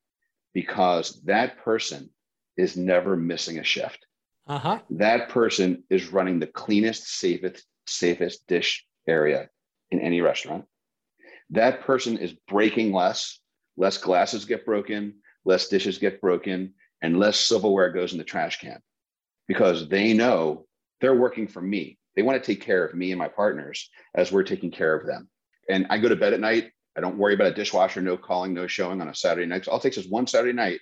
Because 0.55 1.21
that 1.25 1.59
person 1.59 2.11
is 2.57 2.77
never 2.77 3.17
missing 3.17 3.59
a 3.59 3.65
shift. 3.65 4.07
Uh-huh. 4.47 4.81
That 4.91 5.29
person 5.29 5.85
is 5.89 6.13
running 6.13 6.39
the 6.39 6.47
cleanest, 6.47 7.07
safest, 7.07 7.65
safest 7.87 8.47
dish 8.47 8.85
area 9.07 9.49
in 9.91 10.01
any 10.01 10.21
restaurant. 10.21 10.65
That 11.51 11.83
person 11.83 12.19
is 12.19 12.35
breaking 12.49 12.93
less, 12.93 13.39
less 13.77 13.99
glasses 13.99 14.45
get 14.45 14.65
broken, 14.65 15.15
less 15.45 15.69
dishes 15.69 15.99
get 15.99 16.21
broken, 16.21 16.75
and 17.03 17.19
less 17.19 17.39
silverware 17.39 17.91
goes 17.91 18.13
in 18.13 18.19
the 18.19 18.25
trash 18.25 18.61
can 18.61 18.81
because 19.49 19.89
they 19.89 20.13
know 20.13 20.67
they're 21.01 21.15
working 21.15 21.47
for 21.47 21.61
me. 21.61 21.99
They 22.17 22.23
want 22.23 22.43
to 22.43 22.47
take 22.47 22.63
care 22.63 22.85
of 22.85 22.95
me 22.95 23.11
and 23.11 23.19
my 23.19 23.29
partners 23.29 23.91
as 24.15 24.31
we're 24.31 24.45
taking 24.45 24.71
care 24.71 24.95
of 24.95 25.07
them. 25.07 25.29
And 25.69 25.87
I 25.91 25.99
go 25.99 26.09
to 26.09 26.17
bed 26.17 26.33
at 26.33 26.41
night. 26.41 26.71
I 26.97 27.01
don't 27.01 27.19
worry 27.19 27.35
about 27.35 27.49
a 27.49 27.55
dishwasher, 27.55 28.03
no 28.03 28.17
calling, 28.17 28.55
no 28.55 28.67
showing 28.67 29.01
on 29.01 29.09
a 29.09 29.15
Saturday 29.15 29.47
night. 29.47 29.67
All 29.67 29.79
it 29.79 29.83
takes 29.83 29.97
is 29.97 30.09
one 30.09 30.27
Saturday 30.27 30.53
night 30.53 30.81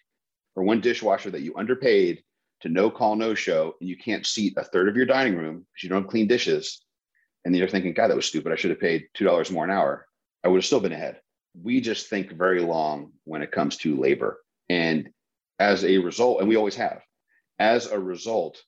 for 0.54 0.62
one 0.62 0.80
dishwasher 0.80 1.30
that 1.30 1.42
you 1.42 1.54
underpaid 1.56 2.22
to 2.60 2.68
no 2.68 2.90
call, 2.90 3.16
no 3.16 3.34
show, 3.34 3.74
and 3.80 3.88
you 3.88 3.96
can't 3.96 4.26
seat 4.26 4.54
a 4.56 4.64
third 4.64 4.88
of 4.88 4.96
your 4.96 5.06
dining 5.06 5.36
room 5.36 5.58
because 5.58 5.82
you 5.82 5.88
don't 5.88 6.02
have 6.02 6.10
clean 6.10 6.26
dishes. 6.26 6.82
And 7.44 7.56
you're 7.56 7.68
thinking, 7.68 7.94
God, 7.94 8.08
that 8.08 8.16
was 8.16 8.26
stupid. 8.26 8.52
I 8.52 8.56
should 8.56 8.70
have 8.70 8.80
paid 8.80 9.08
$2 9.16 9.50
more 9.50 9.64
an 9.64 9.70
hour. 9.70 10.06
I 10.44 10.48
would 10.48 10.58
have 10.58 10.66
still 10.66 10.80
been 10.80 10.92
ahead. 10.92 11.20
We 11.60 11.80
just 11.80 12.08
think 12.08 12.32
very 12.32 12.60
long 12.60 13.12
when 13.24 13.42
it 13.42 13.52
comes 13.52 13.78
to 13.78 13.96
labor. 13.96 14.40
And 14.68 15.08
as 15.58 15.84
a 15.84 15.98
result, 15.98 16.40
and 16.40 16.48
we 16.48 16.56
always 16.56 16.76
have, 16.76 17.00
as 17.58 17.86
a 17.86 17.98
result 17.98 18.62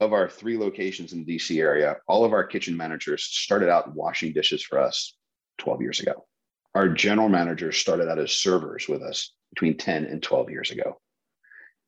of 0.00 0.12
our 0.12 0.28
three 0.28 0.56
locations 0.56 1.12
in 1.12 1.24
the 1.24 1.36
DC 1.36 1.60
area, 1.60 1.96
all 2.08 2.24
of 2.24 2.32
our 2.32 2.44
kitchen 2.44 2.76
managers 2.76 3.22
started 3.22 3.68
out 3.68 3.94
washing 3.94 4.32
dishes 4.32 4.62
for 4.62 4.78
us 4.78 5.16
12 5.58 5.82
years 5.82 6.00
ago. 6.00 6.26
Our 6.74 6.88
general 6.88 7.28
managers 7.28 7.76
started 7.76 8.08
out 8.08 8.18
as 8.18 8.32
servers 8.32 8.88
with 8.88 9.02
us 9.02 9.34
between 9.50 9.76
10 9.76 10.04
and 10.04 10.22
12 10.22 10.50
years 10.50 10.70
ago. 10.70 11.00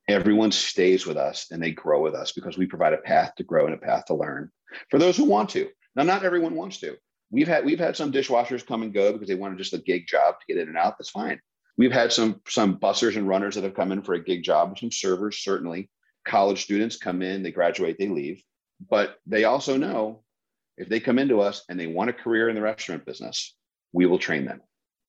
Everyone 0.09 0.53
stays 0.53 1.07
with 1.07 1.17
us 1.17 1.47
and 1.51 1.63
they 1.63 1.71
grow 1.71 2.03
with 2.03 2.15
us 2.15 2.33
because 2.33 2.59
we 2.59 2.67
provide 2.67 2.93
a 2.93 2.99
path 2.99 3.35
to 3.37 3.45
grow 3.45 3.67
and 3.67 3.75
a 3.75 3.79
path 3.79 4.07
to 4.07 4.15
learn 4.15 4.51
for 4.91 4.99
those 4.99 5.17
who 5.17 5.25
want 5.25 5.51
to. 5.51 5.69
Now, 5.95 6.03
not 6.03 6.25
everyone 6.25 6.55
wants 6.55 6.79
to. 6.81 6.97
We've 7.31 7.49
had 7.49 7.65
we've 7.65 7.79
had 7.79 7.97
some 7.97 8.13
dishwashers 8.13 8.67
come 8.67 8.83
and 8.83 8.93
go 8.93 9.13
because 9.13 9.29
they 9.29 9.35
wanted 9.35 9.59
just 9.59 9.73
a 9.73 9.79
gig 9.79 10.07
job 10.07 10.35
to 10.39 10.47
get 10.47 10.61
in 10.61 10.69
and 10.69 10.77
out. 10.77 10.99
That's 10.99 11.11
fine. 11.11 11.41
We've 11.79 11.93
had 11.93 12.13
some 12.13 12.41
some 12.47 12.79
bussers 12.79 13.17
and 13.17 13.29
runners 13.29 13.55
that 13.55 13.65
have 13.65 13.75
come 13.75 13.93
in 13.93 14.03
for 14.03 14.15
a 14.15 14.23
gig 14.23 14.43
job, 14.43 14.79
some 14.79 14.93
servers 14.93 15.39
certainly. 15.39 15.89
College 16.25 16.63
students 16.63 16.97
come 16.97 17.23
in, 17.23 17.43
they 17.43 17.51
graduate, 17.51 17.97
they 17.99 18.09
leave. 18.09 18.43
But 18.91 19.17
they 19.27 19.45
also 19.45 19.77
know 19.77 20.23
if 20.77 20.89
they 20.89 21.01
come 21.01 21.19
into 21.19 21.41
us 21.41 21.65
and 21.69 21.79
they 21.79 21.87
want 21.87 22.11
a 22.11 22.15
career 22.15 22.49
in 22.49 22.55
the 22.55 22.61
restaurant 22.61 23.07
business, 23.07 23.55
we 23.93 24.07
will 24.07 24.19
train 24.19 24.45
them. 24.45 24.61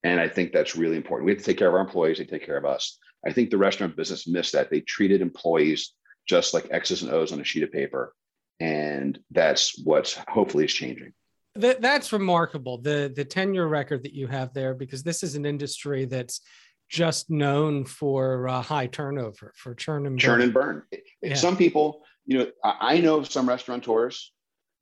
And 0.03 0.19
I 0.19 0.27
think 0.27 0.51
that's 0.51 0.75
really 0.75 0.97
important. 0.97 1.25
We 1.25 1.31
have 1.31 1.39
to 1.39 1.45
take 1.45 1.57
care 1.57 1.67
of 1.67 1.73
our 1.73 1.81
employees, 1.81 2.17
they 2.17 2.25
take 2.25 2.45
care 2.45 2.57
of 2.57 2.65
us. 2.65 2.97
I 3.25 3.31
think 3.31 3.49
the 3.49 3.57
restaurant 3.57 3.95
business 3.95 4.27
missed 4.27 4.53
that. 4.53 4.69
They 4.69 4.81
treated 4.81 5.21
employees 5.21 5.93
just 6.27 6.53
like 6.53 6.67
X's 6.71 7.03
and 7.03 7.11
O's 7.11 7.31
on 7.31 7.41
a 7.41 7.43
sheet 7.43 7.63
of 7.63 7.71
paper. 7.71 8.13
And 8.59 9.19
that's 9.31 9.79
what 9.83 10.21
hopefully 10.27 10.65
is 10.65 10.73
changing. 10.73 11.13
That, 11.55 11.81
that's 11.81 12.11
remarkable. 12.11 12.79
The 12.79 13.11
the 13.15 13.25
tenure 13.25 13.67
record 13.67 14.03
that 14.03 14.13
you 14.13 14.27
have 14.27 14.53
there, 14.53 14.73
because 14.73 15.03
this 15.03 15.21
is 15.21 15.35
an 15.35 15.45
industry 15.45 16.05
that's 16.05 16.41
just 16.89 17.29
known 17.29 17.85
for 17.85 18.47
uh, 18.47 18.61
high 18.61 18.87
turnover, 18.87 19.53
for 19.55 19.75
churn 19.75 20.05
and 20.05 20.15
burn. 20.15 20.19
Churn 20.19 20.41
and 20.41 20.53
burn. 20.53 20.83
Yeah. 21.21 21.35
Some 21.35 21.57
people, 21.57 22.03
you 22.25 22.39
know, 22.39 22.47
I, 22.63 22.95
I 22.95 22.99
know 22.99 23.17
of 23.17 23.31
some 23.31 23.47
restaurateurs 23.47 24.31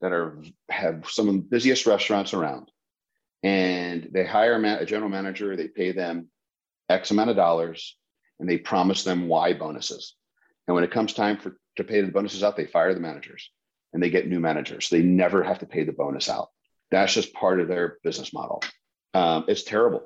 that 0.02 0.12
are 0.12 0.42
have 0.70 1.10
some 1.10 1.28
of 1.28 1.36
the 1.36 1.42
busiest 1.42 1.86
restaurants 1.86 2.34
around, 2.34 2.72
and 3.44 4.10
they 4.12 4.26
hire 4.26 4.56
a, 4.56 4.86
general 4.86 5.10
manager. 5.10 5.56
They 5.56 5.68
pay 5.68 5.92
them 5.92 6.30
X 6.90 7.12
amount 7.12 7.30
of 7.30 7.36
dollars, 7.36 7.98
and 8.42 8.50
they 8.50 8.58
promise 8.58 9.04
them 9.04 9.28
Y 9.28 9.54
bonuses. 9.54 10.16
And 10.68 10.76
when 10.76 10.84
it 10.84 10.92
comes 10.92 11.14
time 11.14 11.38
for 11.38 11.56
to 11.78 11.84
pay 11.84 12.02
the 12.02 12.12
bonuses 12.12 12.44
out, 12.44 12.58
they 12.58 12.66
fire 12.66 12.94
the 12.94 13.00
managers 13.00 13.50
and 13.94 14.02
they 14.02 14.10
get 14.10 14.28
new 14.28 14.40
managers. 14.40 14.90
They 14.90 15.02
never 15.02 15.44
have 15.44 15.60
to 15.60 15.66
pay 15.66 15.84
the 15.84 15.94
bonus 15.94 16.28
out. 16.28 16.50
That's 16.90 17.14
just 17.14 17.34
part 17.34 17.62
of 17.62 17.68
their 17.68 18.00
business 18.04 18.34
model. 18.34 18.62
Um, 19.14 19.46
it's 19.48 19.64
terrible. 19.64 20.04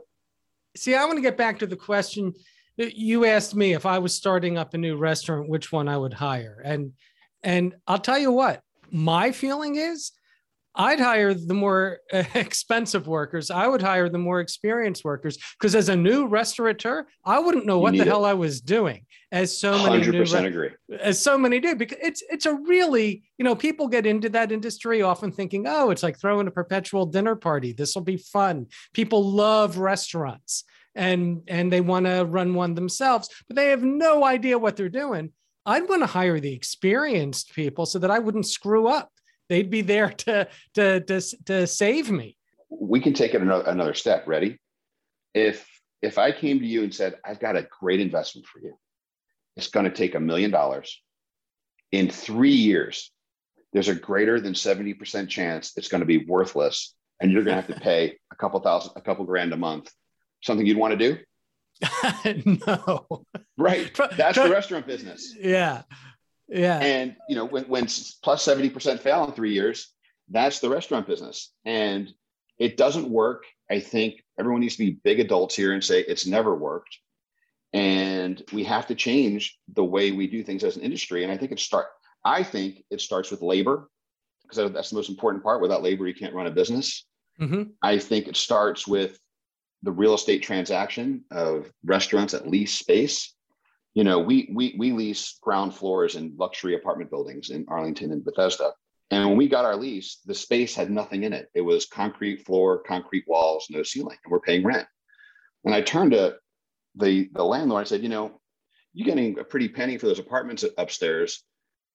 See, 0.77 0.93
I 0.93 1.05
want 1.05 1.17
to 1.17 1.21
get 1.21 1.37
back 1.37 1.59
to 1.59 1.67
the 1.67 1.75
question 1.75 2.33
that 2.77 2.95
you 2.95 3.25
asked 3.25 3.55
me 3.55 3.73
if 3.73 3.85
I 3.85 3.99
was 3.99 4.13
starting 4.13 4.57
up 4.57 4.73
a 4.73 4.77
new 4.77 4.97
restaurant, 4.97 5.49
which 5.49 5.71
one 5.71 5.87
I 5.87 5.97
would 5.97 6.13
hire. 6.13 6.61
And 6.63 6.93
and 7.41 7.75
I'll 7.87 7.99
tell 7.99 8.17
you 8.17 8.31
what, 8.31 8.61
my 8.91 9.31
feeling 9.31 9.75
is 9.75 10.11
I'd 10.75 10.99
hire 10.99 11.33
the 11.33 11.53
more 11.53 11.99
uh, 12.11 12.23
expensive 12.35 13.07
workers. 13.07 13.49
I 13.49 13.67
would 13.67 13.81
hire 13.81 14.09
the 14.09 14.17
more 14.17 14.39
experienced 14.39 15.05
workers 15.05 15.37
because 15.57 15.75
as 15.75 15.89
a 15.89 15.95
new 15.95 16.27
restaurateur, 16.27 17.07
I 17.23 17.39
wouldn't 17.39 17.65
know 17.65 17.79
what 17.79 17.93
the 17.93 18.01
it. 18.01 18.07
hell 18.07 18.25
I 18.25 18.33
was 18.33 18.61
doing. 18.61 19.05
As 19.31 19.57
so 19.57 19.71
many 19.83 20.03
100% 20.03 20.41
new, 20.41 20.47
agree. 20.47 20.69
As 20.99 21.21
so 21.21 21.37
many 21.37 21.59
do 21.59 21.75
because 21.75 21.97
it's 22.01 22.23
it's 22.29 22.45
a 22.45 22.53
really, 22.53 23.23
you 23.37 23.45
know, 23.45 23.55
people 23.55 23.87
get 23.87 24.05
into 24.05 24.29
that 24.29 24.51
industry 24.51 25.01
often 25.01 25.31
thinking, 25.31 25.65
"Oh, 25.67 25.89
it's 25.89 26.03
like 26.03 26.19
throwing 26.19 26.47
a 26.47 26.51
perpetual 26.51 27.05
dinner 27.05 27.35
party. 27.35 27.71
This 27.73 27.95
will 27.95 28.03
be 28.03 28.17
fun." 28.17 28.67
People 28.93 29.31
love 29.31 29.77
restaurants 29.77 30.63
and 30.93 31.41
and 31.47 31.71
they 31.71 31.81
want 31.81 32.05
to 32.05 32.25
run 32.25 32.53
one 32.53 32.75
themselves, 32.75 33.29
but 33.47 33.55
they 33.55 33.69
have 33.69 33.83
no 33.83 34.23
idea 34.23 34.59
what 34.59 34.75
they're 34.75 34.89
doing. 34.89 35.31
I'd 35.65 35.89
want 35.89 36.03
to 36.03 36.07
hire 36.07 36.39
the 36.39 36.53
experienced 36.53 37.53
people 37.55 37.85
so 37.85 37.97
that 37.99 38.11
I 38.11 38.19
wouldn't 38.19 38.45
screw 38.45 38.87
up 38.87 39.09
they'd 39.49 39.69
be 39.69 39.81
there 39.81 40.09
to 40.09 40.47
to 40.75 40.99
to, 41.01 41.21
to 41.45 41.67
save 41.67 42.11
me. 42.11 42.37
We 42.69 42.99
can 42.99 43.13
take 43.13 43.33
it 43.33 43.41
another, 43.41 43.69
another 43.69 43.93
step. 43.93 44.27
Ready? 44.27 44.59
If 45.33 45.67
if 46.01 46.17
i 46.17 46.31
came 46.31 46.59
to 46.59 46.65
you 46.65 46.83
and 46.83 46.93
said 46.93 47.15
i've 47.25 47.39
got 47.39 47.55
a 47.55 47.67
great 47.79 47.99
investment 47.99 48.47
for 48.47 48.59
you. 48.59 48.77
It's 49.55 49.69
going 49.69 49.85
to 49.85 49.91
take 49.91 50.15
a 50.15 50.19
million 50.19 50.51
dollars. 50.51 51.01
In 51.91 52.09
three 52.09 52.51
years 52.51 53.11
there's 53.73 53.87
a 53.89 53.95
greater 53.95 54.39
than 54.39 54.53
70% 54.53 55.27
chance 55.27 55.73
it's 55.75 55.89
going 55.89 55.99
to 55.99 56.05
be 56.05 56.25
worthless 56.25 56.95
and 57.21 57.29
you're 57.29 57.43
going 57.43 57.57
to 57.57 57.61
have 57.61 57.73
to 57.73 57.81
pay 57.81 58.17
a 58.31 58.35
couple 58.35 58.59
thousand 58.59 58.93
a 58.95 59.01
couple 59.01 59.25
grand 59.25 59.53
a 59.53 59.57
month. 59.57 59.91
Something 60.41 60.65
you'd 60.65 60.77
want 60.77 60.97
to 60.97 60.97
do? 60.97 61.17
No. 62.67 63.05
Right. 63.57 63.91
That's 64.17 64.37
the 64.37 64.49
restaurant 64.49 64.87
business. 64.87 65.35
Yeah 65.39 65.83
yeah. 66.47 66.79
And 66.79 67.15
you 67.27 67.35
know, 67.35 67.45
when 67.45 67.65
when 67.65 67.87
plus 68.23 68.45
70% 68.45 68.99
fail 68.99 69.25
in 69.25 69.31
three 69.31 69.53
years, 69.53 69.93
that's 70.29 70.59
the 70.59 70.69
restaurant 70.69 71.07
business. 71.07 71.51
And 71.65 72.13
it 72.57 72.77
doesn't 72.77 73.09
work. 73.09 73.43
I 73.69 73.79
think 73.79 74.23
everyone 74.39 74.61
needs 74.61 74.75
to 74.75 74.85
be 74.85 74.99
big 75.03 75.19
adults 75.19 75.55
here 75.55 75.73
and 75.73 75.83
say 75.83 76.01
it's 76.01 76.25
never 76.25 76.55
worked. 76.55 76.97
And 77.73 78.41
we 78.53 78.63
have 78.63 78.87
to 78.87 78.95
change 78.95 79.57
the 79.73 79.83
way 79.83 80.11
we 80.11 80.27
do 80.27 80.43
things 80.43 80.63
as 80.63 80.77
an 80.77 80.83
industry. 80.83 81.23
And 81.23 81.31
I 81.31 81.37
think 81.37 81.51
it 81.51 81.59
start 81.59 81.87
I 82.23 82.41
think 82.41 82.83
it 82.89 83.01
starts 83.01 83.29
with 83.29 83.41
labor, 83.41 83.89
because 84.41 84.71
that's 84.71 84.89
the 84.89 84.95
most 84.95 85.09
important 85.09 85.43
part. 85.43 85.61
Without 85.61 85.83
labor, 85.83 86.07
you 86.07 86.15
can't 86.15 86.33
run 86.33 86.47
a 86.47 86.51
business. 86.51 87.05
Mm-hmm. 87.39 87.63
I 87.81 87.99
think 87.99 88.27
it 88.27 88.35
starts 88.35 88.87
with 88.87 89.19
the 89.83 89.91
real 89.91 90.15
estate 90.15 90.41
transaction 90.41 91.23
of 91.31 91.71
restaurants 91.83 92.33
that 92.33 92.47
lease 92.47 92.73
space 92.73 93.34
you 93.95 94.03
know, 94.03 94.19
we 94.19 94.49
we 94.53 94.75
we 94.77 94.91
lease 94.91 95.39
ground 95.41 95.73
floors 95.73 96.15
in 96.15 96.35
luxury 96.37 96.75
apartment 96.75 97.09
buildings 97.09 97.49
in 97.49 97.65
Arlington 97.69 98.11
and 98.11 98.23
Bethesda. 98.23 98.73
And 99.09 99.29
when 99.29 99.37
we 99.37 99.47
got 99.47 99.65
our 99.65 99.77
lease, 99.77 100.19
the 100.25 100.35
space 100.35 100.75
had 100.75 100.91
nothing 100.91 101.23
in 101.23 101.31
it. 101.31 101.47
It 101.53 101.61
was 101.61 101.85
concrete 101.85 102.45
floor, 102.45 102.83
concrete 102.83 103.23
walls, 103.25 103.67
no 103.69 103.83
ceiling, 103.83 104.17
and 104.23 104.31
we're 104.31 104.41
paying 104.41 104.65
rent. 104.65 104.85
And 105.63 105.73
I 105.73 105.81
turned 105.81 106.11
to 106.11 106.35
the 106.95 107.29
the 107.33 107.43
landlord. 107.43 107.81
I 107.81 107.85
said, 107.85 108.03
you 108.03 108.09
know, 108.09 108.41
you're 108.93 109.05
getting 109.05 109.39
a 109.39 109.45
pretty 109.45 109.69
penny 109.69 109.97
for 109.97 110.07
those 110.07 110.19
apartments 110.19 110.65
upstairs. 110.77 111.41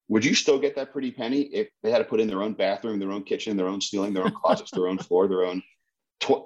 Would 0.08 0.24
you 0.24 0.34
still 0.34 0.58
get 0.58 0.76
that 0.76 0.92
pretty 0.92 1.10
penny 1.10 1.42
if 1.42 1.68
they 1.82 1.90
had 1.90 1.98
to 1.98 2.04
put 2.04 2.20
in 2.20 2.28
their 2.28 2.42
own 2.42 2.54
bathroom, 2.54 2.98
their 2.98 3.12
own 3.12 3.24
kitchen, 3.24 3.58
their 3.58 3.68
own 3.68 3.82
ceiling, 3.82 4.14
their 4.14 4.24
own 4.24 4.32
closets, 4.42 4.70
their 4.70 4.88
own 4.88 4.98
floor, 4.98 5.28
their 5.28 5.44
own 5.44 5.62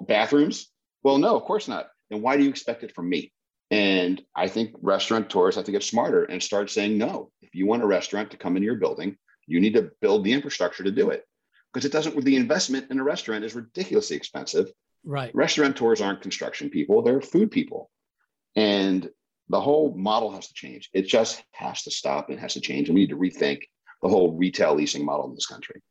bathrooms? 0.01 0.69
Well, 1.01 1.17
no, 1.17 1.37
of 1.37 1.43
course 1.43 1.69
not. 1.69 1.87
Then 2.09 2.21
why 2.21 2.35
do 2.35 2.43
you 2.43 2.49
expect 2.49 2.83
it 2.83 2.93
from 2.93 3.07
me? 3.09 3.31
And 3.71 4.21
I 4.35 4.47
think 4.47 4.75
restaurateurs 4.81 5.55
have 5.55 5.65
to 5.65 5.71
get 5.71 5.83
smarter 5.83 6.23
and 6.25 6.41
start 6.41 6.69
saying, 6.69 6.97
no, 6.97 7.31
if 7.41 7.55
you 7.55 7.65
want 7.65 7.83
a 7.83 7.87
restaurant 7.87 8.31
to 8.31 8.37
come 8.37 8.55
into 8.55 8.65
your 8.65 8.75
building, 8.75 9.17
you 9.47 9.59
need 9.59 9.73
to 9.73 9.91
build 10.01 10.23
the 10.23 10.33
infrastructure 10.33 10.83
to 10.83 10.91
do 10.91 11.09
it. 11.09 11.23
Because 11.73 11.85
it 11.85 11.91
doesn't, 11.91 12.23
the 12.23 12.35
investment 12.35 12.89
in 12.91 12.99
a 12.99 13.03
restaurant 13.03 13.43
is 13.43 13.55
ridiculously 13.55 14.15
expensive. 14.15 14.71
Right. 15.03 15.33
Restaurateurs 15.33 16.01
aren't 16.01 16.21
construction 16.21 16.69
people, 16.69 17.01
they're 17.01 17.21
food 17.21 17.51
people. 17.51 17.89
And 18.55 19.09
the 19.49 19.61
whole 19.61 19.93
model 19.95 20.31
has 20.31 20.47
to 20.47 20.53
change. 20.53 20.89
It 20.93 21.03
just 21.03 21.43
has 21.51 21.83
to 21.83 21.91
stop 21.91 22.29
and 22.29 22.39
has 22.39 22.53
to 22.53 22.61
change. 22.61 22.87
And 22.87 22.95
we 22.95 23.01
need 23.01 23.09
to 23.09 23.17
rethink 23.17 23.61
the 24.01 24.09
whole 24.09 24.31
retail 24.31 24.75
leasing 24.75 25.05
model 25.05 25.27
in 25.27 25.35
this 25.35 25.47
country. 25.47 25.81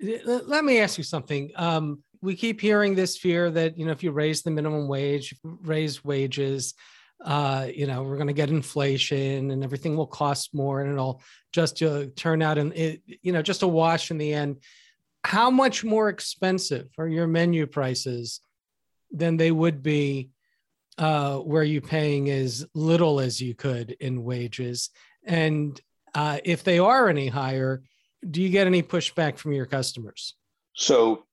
Let 0.00 0.64
me 0.64 0.78
ask 0.78 0.98
you 0.98 1.04
something. 1.04 1.50
Um, 1.56 2.02
we 2.22 2.36
keep 2.36 2.60
hearing 2.60 2.94
this 2.94 3.16
fear 3.16 3.50
that 3.50 3.78
you 3.78 3.86
know 3.86 3.92
if 3.92 4.02
you 4.02 4.12
raise 4.12 4.42
the 4.42 4.50
minimum 4.50 4.88
wage, 4.88 5.34
raise 5.42 6.04
wages, 6.04 6.74
uh, 7.24 7.68
you 7.74 7.86
know, 7.86 8.02
we're 8.02 8.16
going 8.16 8.26
to 8.26 8.32
get 8.32 8.50
inflation 8.50 9.50
and 9.50 9.64
everything 9.64 9.96
will 9.96 10.06
cost 10.06 10.54
more 10.54 10.80
and 10.80 10.92
it'll 10.92 11.22
just 11.52 11.82
uh, 11.82 12.06
turn 12.14 12.42
out 12.42 12.58
and 12.58 12.72
it, 12.74 13.02
you 13.22 13.32
know, 13.32 13.42
just 13.42 13.62
a 13.62 13.68
wash 13.68 14.10
in 14.10 14.18
the 14.18 14.32
end. 14.32 14.56
How 15.24 15.50
much 15.50 15.82
more 15.82 16.08
expensive 16.08 16.88
are 16.98 17.08
your 17.08 17.26
menu 17.26 17.66
prices 17.66 18.40
than 19.10 19.36
they 19.36 19.50
would 19.50 19.82
be 19.82 20.30
uh, 20.98 21.38
where 21.38 21.64
you 21.64 21.80
paying 21.80 22.30
as 22.30 22.64
little 22.74 23.18
as 23.20 23.40
you 23.40 23.54
could 23.54 23.96
in 23.98 24.22
wages? 24.22 24.90
And 25.24 25.80
uh, 26.14 26.38
if 26.44 26.62
they 26.62 26.78
are 26.78 27.08
any 27.08 27.28
higher, 27.28 27.82
do 28.28 28.40
you 28.40 28.50
get 28.50 28.66
any 28.66 28.82
pushback 28.82 29.38
from 29.38 29.52
your 29.52 29.66
customers? 29.66 30.34
So 30.74 31.24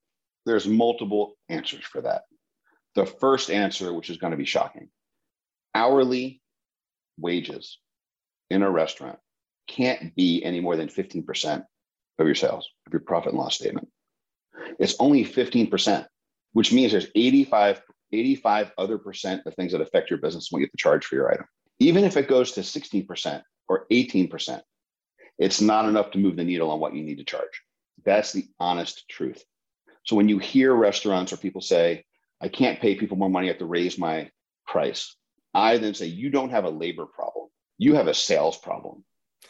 there's 0.46 0.68
multiple 0.68 1.36
answers 1.50 1.84
for 1.84 2.02
that. 2.02 2.24
The 2.96 3.06
first 3.06 3.50
answer, 3.50 3.94
which 3.94 4.10
is 4.10 4.18
going 4.18 4.32
to 4.32 4.38
be 4.38 4.46
shocking, 4.46 4.90
hourly 5.76 6.42
wages 7.18 7.80
in 8.50 8.64
a 8.64 8.70
restaurant 8.70 9.20
can't 9.68 10.16
be 10.16 10.44
any 10.44 10.60
more 10.60 10.76
than 10.76 10.88
15% 10.88 11.66
of 12.20 12.26
your 12.26 12.36
sales, 12.36 12.70
of 12.86 12.94
your 12.94 13.02
profit 13.02 13.32
and 13.32 13.40
loss 13.40 13.56
statement. 13.56 13.88
It's 14.80 14.96
only 15.00 15.26
15%, 15.26 16.06
which 16.54 16.72
means 16.72 16.92
there's 16.92 17.08
85, 17.16 17.82
85 18.12 18.72
other 18.78 18.98
percent 18.98 19.44
of 19.46 19.56
things 19.56 19.72
that 19.72 19.82
affect 19.82 20.10
your 20.10 20.20
business 20.20 20.50
when 20.50 20.62
you 20.62 20.68
have 20.68 20.72
to 20.72 20.78
charge 20.78 21.06
for 21.06 21.16
your 21.16 21.32
item. 21.32 21.46
Even 21.80 22.04
if 22.04 22.18
it 22.18 22.28
goes 22.28 22.52
to 22.54 22.62
16% 22.62 23.42
or 23.68 23.86
18%, 23.92 24.62
it's 25.40 25.62
not 25.62 25.86
enough 25.86 26.12
to 26.12 26.20
move 26.20 26.36
the 26.36 26.44
needle 26.44 26.70
on 26.70 26.80
what 26.80 26.94
you 26.94 27.04
need 27.04 27.18
to 27.18 27.24
charge. 27.24 27.62
That's 28.06 28.32
the 28.32 28.48
honest 28.60 29.08
truth. 29.10 29.44
So 30.06 30.16
when 30.16 30.30
you 30.30 30.38
hear 30.38 30.74
restaurants 30.74 31.34
or 31.34 31.38
people 31.38 31.62
say, 31.62 32.04
I 32.42 32.50
can't 32.50 32.80
pay 32.80 32.96
people 32.96 33.18
more 33.18 33.30
money, 33.30 33.48
I 33.48 33.52
have 33.52 33.60
to 33.60 33.66
raise 33.66 33.98
my 33.98 34.30
price. 34.68 35.16
I 35.54 35.78
then 35.78 35.94
say, 35.94 36.08
you 36.08 36.30
don't 36.30 36.50
have 36.50 36.66
a 36.66 36.70
labor 36.70 37.06
problem. 37.06 37.48
You 37.78 37.96
have 37.96 38.08
a 38.08 38.14
sales 38.14 38.58
problem. 38.58 39.04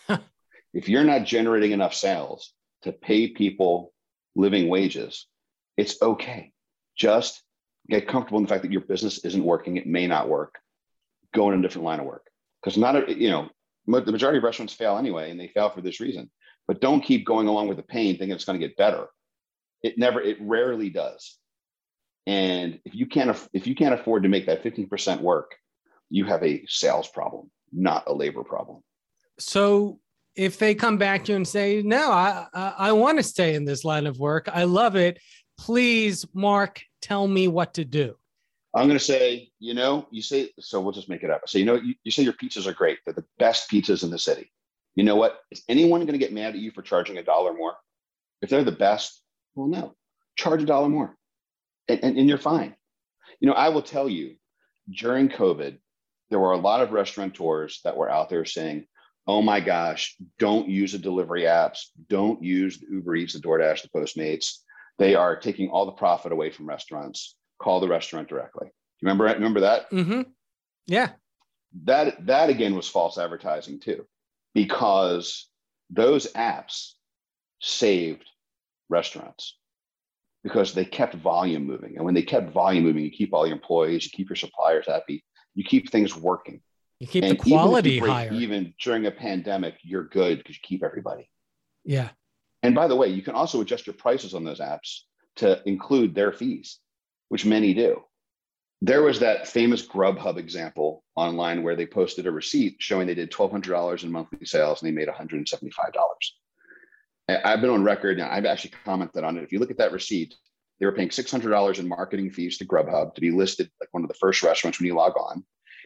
if 0.74 0.90
you're 0.90 1.04
not 1.04 1.26
generating 1.26 1.72
enough 1.72 1.94
sales 1.94 2.54
to 2.84 2.92
pay 2.92 3.28
people 3.28 3.94
living 4.36 4.68
wages, 4.68 5.28
it's 5.78 6.02
okay. 6.02 6.52
Just 6.98 7.42
get 7.90 8.08
comfortable 8.08 8.38
in 8.40 8.44
the 8.44 8.50
fact 8.50 8.64
that 8.64 8.72
your 8.72 8.82
business 8.82 9.24
isn't 9.26 9.44
working. 9.44 9.78
It 9.78 9.88
may 9.88 10.08
not 10.08 10.30
work. 10.30 10.56
Go 11.34 11.52
in 11.52 11.60
a 11.60 11.62
different 11.62 11.86
line 11.86 12.00
of 12.00 12.06
work. 12.06 12.26
Because 12.62 12.78
not, 12.78 12.96
a, 12.96 13.14
you 13.14 13.30
know, 13.30 13.50
the 13.88 14.12
majority 14.12 14.38
of 14.38 14.44
restaurants 14.44 14.74
fail 14.74 14.98
anyway, 14.98 15.32
and 15.32 15.40
they 15.40 15.48
fail 15.48 15.70
for 15.70 15.82
this 15.82 16.00
reason. 16.00 16.30
But 16.68 16.80
don't 16.80 17.02
keep 17.02 17.26
going 17.26 17.48
along 17.48 17.68
with 17.68 17.78
the 17.78 17.84
pain 17.84 18.18
thinking 18.18 18.32
it's 18.32 18.46
going 18.46 18.60
to 18.60 18.66
get 18.66 18.78
better. 18.78 19.08
It 19.82 19.98
never, 19.98 20.22
it 20.22 20.38
rarely 20.40 20.90
does. 20.90 21.38
And 22.26 22.80
if 22.86 22.96
you 22.96 23.06
can't, 23.06 23.38
if 23.52 23.68
you 23.68 23.76
can't 23.76 23.94
afford 23.94 24.24
to 24.24 24.30
make 24.30 24.46
that 24.46 24.64
15% 24.64 25.20
work, 25.20 25.56
you 26.14 26.26
have 26.26 26.44
a 26.44 26.64
sales 26.68 27.08
problem, 27.08 27.50
not 27.72 28.04
a 28.06 28.14
labor 28.14 28.44
problem. 28.44 28.84
So 29.40 30.00
if 30.36 30.60
they 30.60 30.76
come 30.76 30.98
back 30.98 31.26
to 31.26 31.32
you 31.32 31.38
and 31.38 31.48
say, 31.48 31.82
"No, 31.82 32.12
I 32.12 32.46
I, 32.54 32.74
I 32.78 32.92
want 32.92 33.18
to 33.18 33.24
stay 33.24 33.56
in 33.56 33.66
this 33.66 33.84
line 33.84 34.06
of 34.06 34.20
work. 34.20 34.48
I 34.54 34.66
love 34.66 34.96
it. 34.96 35.20
Please, 35.58 36.26
Mark, 36.34 36.82
tell 37.02 37.28
me 37.28 37.48
what 37.48 37.74
to 37.76 37.84
do." 37.86 38.16
I'm 38.76 38.88
going 38.88 38.98
to 38.98 39.04
say, 39.04 39.52
you 39.60 39.76
know, 39.76 40.08
you 40.10 40.24
say, 40.24 40.50
so 40.60 40.82
we'll 40.82 40.94
just 40.94 41.08
make 41.08 41.22
it 41.22 41.30
up. 41.30 41.42
So, 41.46 41.60
you 41.60 41.66
know, 41.66 41.76
you, 41.76 41.94
you 42.04 42.10
say 42.10 42.24
your 42.24 42.34
pizzas 42.34 42.66
are 42.66 42.74
great. 42.74 42.98
They're 43.06 43.14
the 43.14 43.26
best 43.38 43.70
pizzas 43.70 44.04
in 44.04 44.10
the 44.10 44.18
city. 44.18 44.52
You 44.96 45.04
know 45.04 45.16
what? 45.16 45.42
Is 45.52 45.62
anyone 45.70 46.02
going 46.02 46.14
to 46.14 46.18
get 46.18 46.34
mad 46.34 46.56
at 46.56 46.60
you 46.60 46.72
for 46.72 46.82
charging 46.82 47.20
a 47.20 47.24
dollar 47.24 47.54
more? 47.54 47.76
If 48.42 48.50
they're 48.50 48.64
the 48.64 48.72
best, 48.72 49.22
well, 49.54 49.68
no, 49.68 49.96
charge 50.36 50.64
a 50.64 50.66
dollar 50.66 50.90
more 50.90 51.16
and, 51.88 52.04
and, 52.04 52.18
and 52.18 52.28
you're 52.28 52.40
fine. 52.40 52.76
You 53.40 53.48
know, 53.48 53.54
I 53.54 53.70
will 53.70 53.84
tell 53.84 54.10
you 54.10 54.38
during 54.92 55.30
COVID, 55.30 55.78
there 56.34 56.40
were 56.40 56.54
a 56.54 56.58
lot 56.58 56.82
of 56.82 56.92
restaurateurs 56.92 57.80
that 57.84 57.96
were 57.96 58.10
out 58.10 58.28
there 58.28 58.44
saying, 58.44 58.88
oh 59.28 59.44
my 59.44 59.60
gosh, 59.60 60.16
don't 60.40 60.68
use 60.68 60.92
the 60.92 60.98
delivery 60.98 61.44
apps, 61.44 61.86
don't 62.10 62.42
use 62.42 62.80
the 62.80 62.88
Uber 62.90 63.16
Eats, 63.16 63.34
the 63.34 63.40
DoorDash, 63.40 63.84
the 63.84 63.90
Postmates. 63.90 64.58
They 64.98 65.14
are 65.14 65.36
taking 65.36 65.70
all 65.70 65.86
the 65.86 65.92
profit 65.92 66.32
away 66.32 66.50
from 66.50 66.68
restaurants. 66.68 67.36
Call 67.62 67.80
the 67.80 67.88
restaurant 67.88 68.30
directly. 68.30 68.66
You 68.66 69.06
remember 69.06 69.26
remember 69.26 69.60
that? 69.60 69.92
Mm-hmm. 69.92 70.22
Yeah. 70.88 71.10
That 71.84 72.26
that 72.26 72.50
again 72.50 72.76
was 72.76 72.88
false 72.88 73.20
advertising 73.20 73.80
too, 73.80 74.08
because 74.56 75.48
those 75.92 76.34
apps 76.34 76.94
saved 77.60 78.26
restaurants 78.90 79.56
because 80.44 80.74
they 80.74 80.84
kept 80.84 81.14
volume 81.14 81.66
moving. 81.66 81.96
And 81.96 82.06
when 82.06 82.16
they 82.16 82.24
kept 82.24 82.52
volume 82.52 82.84
moving, 82.86 83.04
you 83.04 83.12
keep 83.12 83.34
all 83.34 83.46
your 83.46 83.56
employees, 83.56 84.04
you 84.04 84.12
keep 84.12 84.30
your 84.30 84.36
suppliers 84.36 84.88
happy, 84.88 85.24
you 85.56 85.64
keep 85.64 85.92
things 85.92 86.16
working. 86.16 86.62
You 87.00 87.08
keep 87.08 87.24
and 87.24 87.34
the 87.34 87.36
quality 87.36 87.94
even 87.94 88.10
higher. 88.10 88.34
Even 88.34 88.74
during 88.80 89.06
a 89.06 89.12
pandemic, 89.12 89.76
you're 89.82 90.06
good 90.06 90.38
because 90.38 90.56
you 90.56 90.62
keep 90.64 90.84
everybody. 90.84 91.30
Yeah. 91.84 92.10
And 92.62 92.74
by 92.74 92.88
the 92.88 92.96
way, 92.96 93.10
you 93.10 93.22
can 93.22 93.36
also 93.36 93.60
adjust 93.62 93.88
your 93.88 93.96
prices 93.96 94.34
on 94.34 94.44
those 94.44 94.60
apps 94.60 95.02
to 95.38 95.62
include 95.68 96.16
their 96.16 96.32
fees, 96.32 96.80
which 97.30 97.46
many 97.46 97.74
do. 97.74 98.04
There 98.82 99.02
was 99.02 99.20
that 99.20 99.48
famous 99.48 99.86
Grubhub 99.86 100.38
example 100.38 101.04
online 101.16 101.64
where 101.64 101.76
they 101.76 101.86
posted 101.86 102.28
a 102.28 102.32
receipt 102.32 102.78
showing 102.80 103.08
they 103.08 103.16
did 103.16 103.32
$1,200 103.32 104.04
in 104.04 104.12
monthly 104.12 104.46
sales 104.46 104.82
and 104.82 104.88
they 104.88 104.94
made 104.94 105.08
$175. 105.08 105.72
I've 107.30 107.62
been 107.62 107.70
on 107.70 107.84
record 107.84 108.20
and 108.20 108.30
I've 108.30 108.46
actually 108.46 108.74
commented 108.84 109.24
on 109.24 109.38
it. 109.38 109.44
If 109.44 109.52
you 109.54 109.60
look 109.60 109.72
at 109.72 109.78
that 109.78 109.94
receipt, 109.94 110.36
they 110.80 110.86
were 110.86 110.92
paying 110.92 111.10
$600 111.10 111.80
in 111.80 111.88
marketing 111.88 112.32
fees 112.32 112.58
to 112.58 112.66
Grubhub 112.66 113.16
to 113.16 113.22
be 113.22 113.32
listed 113.32 113.70
like 113.80 113.90
one 113.92 114.04
of 114.04 114.10
the 114.10 114.16
first 114.16 114.44
restaurants 114.44 114.80
when 114.80 114.88
you 114.88 114.96
log 114.96 115.14
on. 115.18 115.44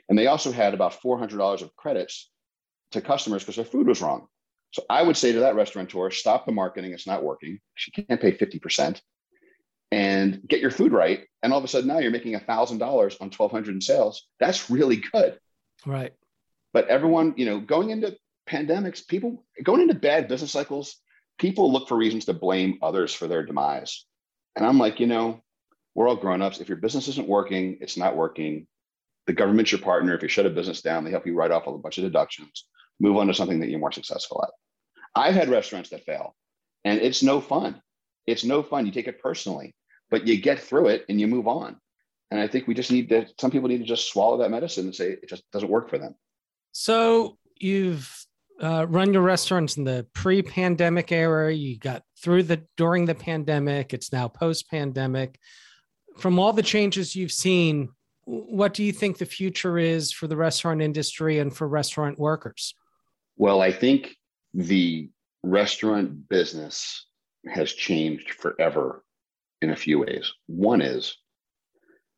And 0.10 0.18
they 0.18 0.28
also 0.28 0.52
had 0.52 0.74
about 0.74 1.02
$400 1.02 1.62
of 1.62 1.76
credits 1.76 2.30
to 2.92 3.02
customers 3.02 3.44
because 3.44 3.58
their 3.58 3.66
food 3.66 3.88
was 3.88 4.02
wrong. 4.02 4.28
So 4.72 4.84
I 4.90 5.02
would 5.02 5.18
say 5.18 5.32
to 5.32 5.40
that 5.42 5.56
restaurateur, 5.56 6.12
stop 6.12 6.46
the 6.46 6.52
marketing. 6.52 6.94
It's 6.94 7.08
not 7.08 7.24
working. 7.24 7.60
You 7.96 8.04
can't 8.06 8.22
pay 8.22 8.32
50% 8.32 9.02
and 9.92 10.42
get 10.48 10.62
your 10.62 10.72
food 10.72 10.92
right. 10.92 11.26
And 11.42 11.54
all 11.54 11.60
of 11.60 11.66
a 11.66 11.68
sudden 11.68 11.88
now 11.88 12.00
you're 12.00 12.12
making 12.12 12.34
$1,000 12.34 12.80
on 12.80 12.80
1200 12.80 13.76
in 13.76 13.82
sales. 13.82 14.28
That's 14.40 14.70
really 14.70 15.02
good. 15.12 15.40
Right. 15.86 16.14
But 16.74 16.88
everyone, 16.90 17.34
you 17.38 17.46
know, 17.46 17.60
going 17.60 17.92
into 17.92 18.18
pandemics, 18.48 19.06
people 19.08 19.46
going 19.64 19.82
into 19.82 19.96
bad 19.96 20.28
business 20.28 20.52
cycles, 20.52 20.98
people 21.38 21.72
look 21.72 21.88
for 21.88 21.98
reasons 21.98 22.26
to 22.26 22.34
blame 22.34 22.80
others 22.82 23.14
for 23.14 23.28
their 23.28 23.46
demise. 23.46 24.06
And 24.58 24.66
I'm 24.66 24.80
like, 24.80 25.00
you 25.00 25.08
know, 25.08 25.42
we're 25.96 26.10
all 26.10 26.16
grown-ups. 26.16 26.60
If 26.60 26.68
your 26.68 26.78
business 26.78 27.08
isn't 27.08 27.28
working, 27.28 27.78
it's 27.80 27.96
not 27.96 28.18
working. 28.18 28.68
The 29.28 29.34
government's 29.34 29.72
your 29.72 29.82
partner. 29.82 30.16
If 30.16 30.24
you 30.24 30.28
shut 30.28 30.46
a 30.48 30.50
business 30.50 30.82
down, 30.82 31.06
they 31.06 31.12
help 31.12 31.26
you 31.28 31.36
write 31.36 31.52
off 31.52 31.68
a 31.68 31.78
bunch 31.78 31.98
of 32.00 32.04
deductions, 32.04 32.66
move 33.00 33.18
on 33.18 33.28
to 33.28 33.34
something 33.34 33.60
that 33.60 33.70
you're 33.70 33.80
more 33.80 33.92
successful 33.92 34.44
at. 34.44 34.50
I've 35.16 35.36
had 35.36 35.50
restaurants 35.50 35.92
that 35.92 36.06
fail, 36.06 36.36
and 36.84 37.00
it's 37.00 37.24
no 37.24 37.40
fun. 37.40 37.82
It's 38.26 38.44
no 38.44 38.64
fun. 38.64 38.86
You 38.86 38.92
take 38.92 39.08
it 39.08 39.22
personally, 39.22 39.76
but 40.10 40.28
you 40.28 40.42
get 40.42 40.60
through 40.60 40.88
it 40.88 41.06
and 41.08 41.22
you 41.22 41.28
move 41.28 41.48
on. 41.48 41.78
And 42.32 42.40
I 42.40 42.48
think 42.48 42.68
we 42.68 42.74
just 42.74 42.92
need 42.92 43.10
to, 43.10 43.28
some 43.40 43.52
people 43.52 43.70
need 43.70 43.78
to 43.78 43.86
just 43.86 44.12
swallow 44.12 44.38
that 44.40 44.52
medicine 44.52 44.86
and 44.86 44.96
say 44.96 45.12
it 45.12 45.30
just 45.30 45.50
doesn't 45.52 45.70
work 45.70 45.90
for 45.90 45.98
them. 45.98 46.16
So 46.74 47.38
you've 47.56 48.27
uh, 48.62 48.86
run 48.90 49.14
your 49.14 49.22
restaurants 49.22 49.78
in 49.78 49.84
the 49.84 50.06
pre-pandemic 50.14 51.12
era. 51.12 51.54
You 51.54 51.78
got 51.78 52.04
through 52.22 52.44
the 52.44 52.64
during 52.76 53.06
the 53.06 53.16
pandemic. 53.16 53.94
It's 53.94 54.12
now 54.12 54.28
post-pandemic. 54.28 55.40
From 56.18 56.40
all 56.40 56.54
the 56.54 56.64
changes 56.64 57.16
you've 57.16 57.32
seen, 57.32 57.90
what 58.26 58.74
do 58.74 58.84
you 58.84 58.92
think 58.92 59.18
the 59.18 59.26
future 59.26 59.78
is 59.78 60.12
for 60.12 60.28
the 60.28 60.36
restaurant 60.36 60.82
industry 60.82 61.40
and 61.40 61.56
for 61.56 61.68
restaurant 61.68 62.18
workers? 62.20 62.74
Well, 63.38 63.62
I 63.62 63.72
think 63.72 64.16
the 64.54 65.10
restaurant 65.44 66.28
business 66.28 67.06
has 67.48 67.72
changed 67.72 68.32
forever 68.32 69.04
in 69.62 69.70
a 69.70 69.76
few 69.76 70.00
ways. 70.00 70.34
One 70.48 70.82
is 70.82 71.16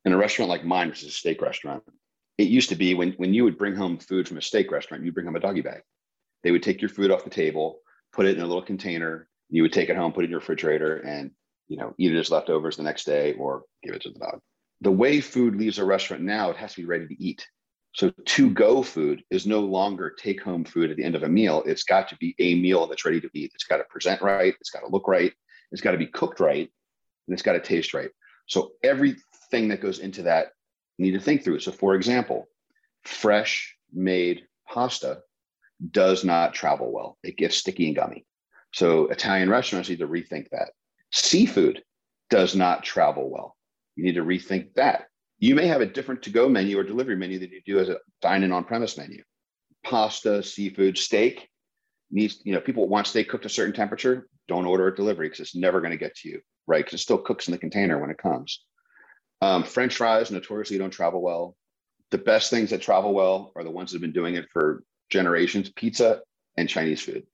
in 0.04 0.12
a 0.12 0.16
restaurant 0.16 0.48
like 0.48 0.64
mine, 0.64 0.88
which 0.88 1.02
is 1.02 1.08
a 1.08 1.12
steak 1.12 1.42
restaurant, 1.42 1.82
it 2.38 2.48
used 2.48 2.70
to 2.70 2.74
be 2.74 2.94
when, 2.94 3.12
when 3.12 3.34
you 3.34 3.44
would 3.44 3.58
bring 3.58 3.76
home 3.76 3.98
food 3.98 4.26
from 4.26 4.38
a 4.38 4.42
steak 4.42 4.72
restaurant, 4.72 5.04
you'd 5.04 5.14
bring 5.14 5.26
home 5.26 5.36
a 5.36 5.40
doggy 5.40 5.60
bag. 5.60 5.82
They 6.42 6.50
would 6.50 6.62
take 6.62 6.80
your 6.80 6.88
food 6.88 7.10
off 7.10 7.24
the 7.24 7.30
table, 7.30 7.80
put 8.12 8.26
it 8.26 8.36
in 8.36 8.42
a 8.42 8.46
little 8.46 8.62
container. 8.62 9.28
You 9.48 9.62
would 9.62 9.72
take 9.72 9.88
it 9.88 9.96
home, 9.96 10.12
put 10.12 10.24
it 10.24 10.26
in 10.26 10.30
your 10.30 10.40
refrigerator, 10.40 10.96
and 10.98 11.30
you 11.68 11.76
know 11.76 11.94
eat 11.98 12.14
it 12.14 12.18
as 12.18 12.30
leftovers 12.30 12.76
the 12.76 12.82
next 12.82 13.04
day 13.04 13.34
or 13.34 13.64
give 13.82 13.94
it 13.94 14.02
to 14.02 14.10
the 14.10 14.18
dog. 14.18 14.40
The 14.80 14.90
way 14.90 15.20
food 15.20 15.56
leaves 15.56 15.78
a 15.78 15.84
restaurant 15.84 16.22
now, 16.22 16.50
it 16.50 16.56
has 16.56 16.74
to 16.74 16.80
be 16.80 16.86
ready 16.86 17.06
to 17.06 17.22
eat. 17.22 17.46
So 17.92 18.10
to 18.10 18.50
go 18.50 18.82
food 18.82 19.22
is 19.30 19.46
no 19.46 19.60
longer 19.60 20.10
take 20.10 20.40
home 20.42 20.64
food 20.64 20.90
at 20.90 20.96
the 20.96 21.04
end 21.04 21.16
of 21.16 21.24
a 21.24 21.28
meal. 21.28 21.62
It's 21.66 21.82
got 21.82 22.08
to 22.08 22.16
be 22.16 22.34
a 22.38 22.54
meal 22.54 22.86
that's 22.86 23.04
ready 23.04 23.20
to 23.20 23.28
eat. 23.34 23.50
It's 23.54 23.64
got 23.64 23.78
to 23.78 23.84
present 23.84 24.22
right. 24.22 24.54
It's 24.60 24.70
got 24.70 24.80
to 24.80 24.88
look 24.88 25.08
right. 25.08 25.32
It's 25.72 25.82
got 25.82 25.92
to 25.92 25.98
be 25.98 26.06
cooked 26.06 26.40
right. 26.40 26.70
And 27.26 27.34
it's 27.34 27.42
got 27.42 27.54
to 27.54 27.60
taste 27.60 27.92
right. 27.92 28.10
So 28.46 28.72
everything 28.82 29.68
that 29.68 29.80
goes 29.80 29.98
into 29.98 30.22
that, 30.22 30.52
you 30.98 31.06
need 31.06 31.18
to 31.18 31.20
think 31.20 31.42
through. 31.42 31.60
So 31.60 31.72
for 31.72 31.94
example, 31.94 32.48
fresh 33.04 33.76
made 33.92 34.42
pasta 34.68 35.22
does 35.90 36.24
not 36.24 36.54
travel 36.54 36.92
well. 36.92 37.18
It 37.22 37.36
gets 37.36 37.56
sticky 37.56 37.86
and 37.86 37.96
gummy. 37.96 38.26
So 38.72 39.08
Italian 39.08 39.48
restaurants 39.48 39.88
need 39.88 39.98
to 40.00 40.08
rethink 40.08 40.50
that. 40.50 40.70
Seafood 41.12 41.82
does 42.28 42.54
not 42.54 42.84
travel 42.84 43.30
well. 43.30 43.56
You 43.96 44.04
need 44.04 44.14
to 44.14 44.24
rethink 44.24 44.74
that. 44.74 45.06
You 45.38 45.54
may 45.54 45.66
have 45.66 45.80
a 45.80 45.86
different 45.86 46.22
to-go 46.22 46.48
menu 46.48 46.78
or 46.78 46.84
delivery 46.84 47.16
menu 47.16 47.38
than 47.38 47.50
you 47.50 47.60
do 47.64 47.78
as 47.78 47.88
a 47.88 47.98
dine-in 48.20 48.52
on-premise 48.52 48.98
menu. 48.98 49.22
Pasta, 49.84 50.42
seafood, 50.42 50.98
steak 50.98 51.48
needs, 52.10 52.40
you 52.44 52.52
know, 52.52 52.60
people 52.60 52.88
want 52.88 53.06
steak 53.06 53.28
cooked 53.28 53.46
a 53.46 53.48
certain 53.48 53.74
temperature. 53.74 54.28
Don't 54.48 54.66
order 54.66 54.88
a 54.88 54.94
delivery 54.94 55.28
because 55.28 55.40
it's 55.40 55.56
never 55.56 55.80
going 55.80 55.92
to 55.92 55.96
get 55.96 56.14
to 56.16 56.28
you, 56.28 56.40
right? 56.66 56.84
Because 56.84 57.00
it 57.00 57.02
still 57.02 57.18
cooks 57.18 57.48
in 57.48 57.52
the 57.52 57.58
container 57.58 57.98
when 57.98 58.10
it 58.10 58.18
comes. 58.18 58.64
Um, 59.40 59.64
French 59.64 59.96
fries 59.96 60.30
notoriously 60.30 60.76
don't 60.76 60.90
travel 60.90 61.22
well. 61.22 61.56
The 62.10 62.18
best 62.18 62.50
things 62.50 62.70
that 62.70 62.82
travel 62.82 63.14
well 63.14 63.52
are 63.56 63.64
the 63.64 63.70
ones 63.70 63.90
that 63.90 63.96
have 63.96 64.02
been 64.02 64.12
doing 64.12 64.34
it 64.34 64.46
for 64.52 64.82
generations, 65.10 65.70
pizza 65.70 66.20
and 66.56 66.68
Chinese 66.68 67.02
food 67.02 67.24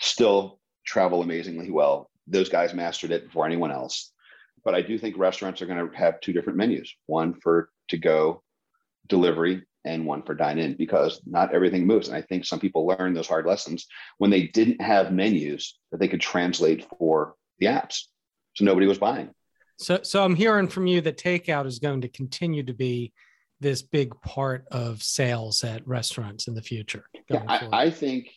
still 0.00 0.60
travel 0.84 1.22
amazingly 1.22 1.70
well. 1.70 2.10
Those 2.26 2.48
guys 2.48 2.74
mastered 2.74 3.10
it 3.10 3.26
before 3.26 3.46
anyone 3.46 3.70
else. 3.70 4.12
But 4.64 4.74
I 4.74 4.82
do 4.82 4.98
think 4.98 5.16
restaurants 5.16 5.62
are 5.62 5.66
going 5.66 5.90
to 5.90 5.96
have 5.96 6.20
two 6.20 6.32
different 6.32 6.58
menus 6.58 6.92
one 7.06 7.34
for 7.34 7.70
to 7.88 7.98
go 7.98 8.42
delivery 9.06 9.62
and 9.84 10.04
one 10.04 10.22
for 10.22 10.34
dine 10.34 10.58
in 10.58 10.74
because 10.74 11.20
not 11.24 11.54
everything 11.54 11.86
moves. 11.86 12.08
And 12.08 12.16
I 12.16 12.22
think 12.22 12.44
some 12.44 12.58
people 12.58 12.86
learn 12.86 13.14
those 13.14 13.28
hard 13.28 13.46
lessons 13.46 13.86
when 14.18 14.30
they 14.30 14.48
didn't 14.48 14.82
have 14.82 15.12
menus 15.12 15.78
that 15.92 16.00
they 16.00 16.08
could 16.08 16.20
translate 16.20 16.84
for 16.98 17.34
the 17.60 17.66
apps. 17.66 18.06
So 18.54 18.64
nobody 18.64 18.86
was 18.86 18.98
buying. 18.98 19.30
So, 19.78 20.00
so 20.02 20.24
I'm 20.24 20.34
hearing 20.34 20.68
from 20.68 20.88
you 20.88 21.00
that 21.02 21.18
takeout 21.18 21.66
is 21.66 21.78
going 21.78 22.00
to 22.00 22.08
continue 22.08 22.64
to 22.64 22.74
be 22.74 23.12
this 23.60 23.82
big 23.82 24.12
part 24.20 24.64
of 24.70 25.02
sales 25.02 25.64
at 25.64 25.86
restaurants 25.86 26.46
in 26.46 26.54
the 26.54 26.62
future. 26.62 27.04
Yeah, 27.28 27.42
I, 27.48 27.68
I, 27.72 27.90
think 27.90 28.30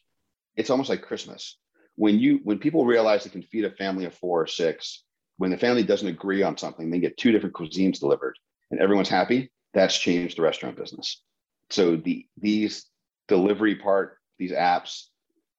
it's 0.56 0.70
almost 0.70 0.90
like 0.90 1.02
Christmas. 1.02 1.58
When 1.96 2.20
you 2.20 2.40
when 2.44 2.60
people 2.60 2.86
realize 2.86 3.24
they 3.24 3.30
can 3.30 3.44
feed 3.44 3.66
a 3.66 3.72
family 3.72 4.06
of 4.06 4.14
four 4.14 4.42
or 4.42 4.48
six, 4.48 5.04
when 5.38 5.52
the 5.52 5.58
family 5.58 5.84
doesn't 5.84 6.08
agree 6.08 6.44
on 6.44 6.58
something, 6.58 6.90
they 6.90 7.00
get 7.00 7.18
two 7.18 7.32
different 7.32 7.56
cuisines 7.56 8.00
delivered 8.00 8.36
and 8.72 8.80
everyone's 8.80 9.10
happy. 9.10 9.52
That's 9.74 9.98
changed 9.98 10.38
the 10.38 10.42
restaurant 10.42 10.78
business. 10.78 11.22
So 11.70 11.96
the 11.96 12.26
these 12.38 12.86
delivery 13.28 13.76
part, 13.76 14.18
these 14.38 14.52
apps, 14.52 15.06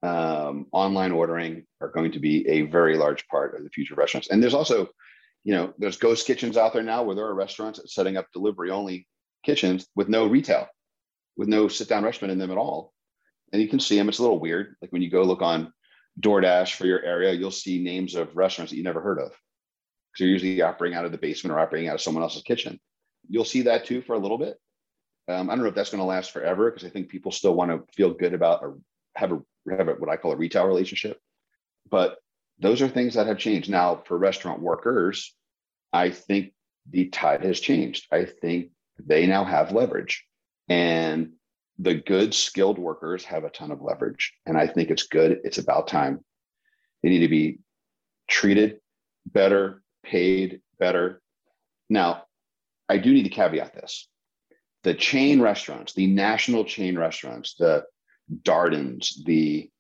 um, 0.03 0.67
online 0.73 1.13
ordering 1.13 1.67
are 1.81 1.91
going 1.91 2.13
to 2.13 2.19
be 2.19 2.49
a 2.49 2.63
very 2.63 2.97
large 2.97 3.27
part 3.29 3.57
of 3.57 3.65
the 3.65 3.71
future 3.71 3.95
of 3.95 3.99
restaurants. 3.99 4.31
And 4.31 4.43
there's 4.43 4.55
also, 4.55 4.89
you 5.45 5.55
know, 5.55 5.75
there's 5.79 5.99
ghost 5.99 6.27
kitchens 6.27 6.57
out 6.57 6.73
there 6.73 6.83
now 6.83 7.03
where 7.03 7.15
there 7.15 7.27
are 7.27 7.35
restaurants 7.35 7.81
setting 7.87 8.17
up 8.17 8.27
delivery 8.33 8.71
only 8.71 9.07
kitchens 9.43 9.87
with 9.95 10.09
no 10.09 10.27
retail, 10.27 10.67
with 11.37 11.49
no 11.49 11.69
sit 11.69 11.89
down 11.89 12.05
restaurant 12.05 12.33
in 12.33 12.39
them 12.39 12.51
at 12.51 12.59
all. 12.59 12.93
And 13.53 13.61
you 13.61 13.69
can 13.69 13.81
see 13.81 13.97
them. 13.97 14.09
It's 14.09 14.19
a 14.19 14.23
little 14.23 14.39
weird. 14.39 14.77
Like 14.81 14.93
when 14.93 15.03
you 15.03 15.11
go 15.11 15.23
look 15.23 15.43
on 15.43 15.73
DoorDash 16.21 16.75
for 16.75 16.87
your 16.87 17.03
area, 17.03 17.33
you'll 17.33 17.51
see 17.51 17.83
names 17.83 18.15
of 18.15 18.37
restaurants 18.37 18.71
that 18.71 18.77
you 18.77 18.85
never 18.85 19.01
heard 19.01 19.19
of. 19.19 19.31
Because 19.31 20.21
you're 20.21 20.29
usually 20.29 20.63
operating 20.63 20.97
out 20.97 21.05
of 21.05 21.13
the 21.13 21.19
basement 21.19 21.53
or 21.53 21.61
operating 21.61 21.89
out 21.89 21.95
of 21.95 22.01
someone 22.01 22.23
else's 22.23 22.43
kitchen. 22.43 22.79
You'll 23.29 23.45
see 23.45 23.63
that 23.63 23.85
too 23.85 24.03
for 24.03 24.15
a 24.15 24.19
little 24.19 24.39
bit. 24.39 24.57
Um, 25.29 25.49
I 25.49 25.55
don't 25.55 25.63
know 25.63 25.69
if 25.69 25.75
that's 25.75 25.91
going 25.91 26.01
to 26.01 26.07
last 26.07 26.33
forever 26.33 26.71
because 26.71 26.87
I 26.87 26.91
think 26.91 27.09
people 27.09 27.31
still 27.31 27.55
want 27.55 27.71
to 27.71 27.85
feel 27.95 28.13
good 28.13 28.35
about 28.35 28.63
or 28.63 28.79
have 29.15 29.33
a 29.33 29.41
have 29.77 29.89
a, 29.89 29.93
what 29.93 30.11
I 30.11 30.17
call 30.17 30.33
a 30.33 30.37
retail 30.37 30.67
relationship. 30.67 31.19
But 31.91 32.17
those 32.59 32.83
are 32.83 32.89
things 32.89 33.15
that 33.15 33.27
have 33.27 33.39
changed. 33.39 33.71
Now, 33.71 34.03
for 34.05 34.19
restaurant 34.19 34.61
workers, 34.61 35.35
I 35.93 36.11
think 36.11 36.53
the 36.89 37.07
tide 37.07 37.45
has 37.45 37.61
changed. 37.61 38.07
I 38.13 38.25
think 38.25 38.71
they 39.07 39.27
now 39.27 39.45
have 39.45 39.73
leverage. 39.73 40.25
And 40.69 41.33
the 41.79 41.95
good, 41.95 42.35
skilled 42.35 42.79
workers 42.79 43.25
have 43.25 43.45
a 43.45 43.51
ton 43.51 43.71
of 43.71 43.81
leverage. 43.81 44.33
And 44.47 44.57
I 44.57 44.67
think 44.67 44.91
it's 44.91 45.07
good. 45.07 45.41
It's 45.45 45.59
about 45.59 45.89
time. 45.89 46.25
They 47.03 47.09
need 47.09 47.21
to 47.21 47.29
be 47.29 47.61
treated 48.29 48.81
better, 49.27 49.83
paid 50.05 50.61
better. 50.79 51.21
Now, 51.89 52.25
I 52.89 52.99
do 52.99 53.13
need 53.13 53.25
to 53.25 53.31
caveat 53.31 53.75
this. 53.75 54.09
The 54.83 54.95
chain 54.95 55.41
restaurants, 55.41 55.93
the 55.93 56.07
national 56.07 56.65
chain 56.65 56.99
restaurants, 56.99 57.55
the 57.59 57.85
Darden's, 58.43 59.23
the 59.25 59.71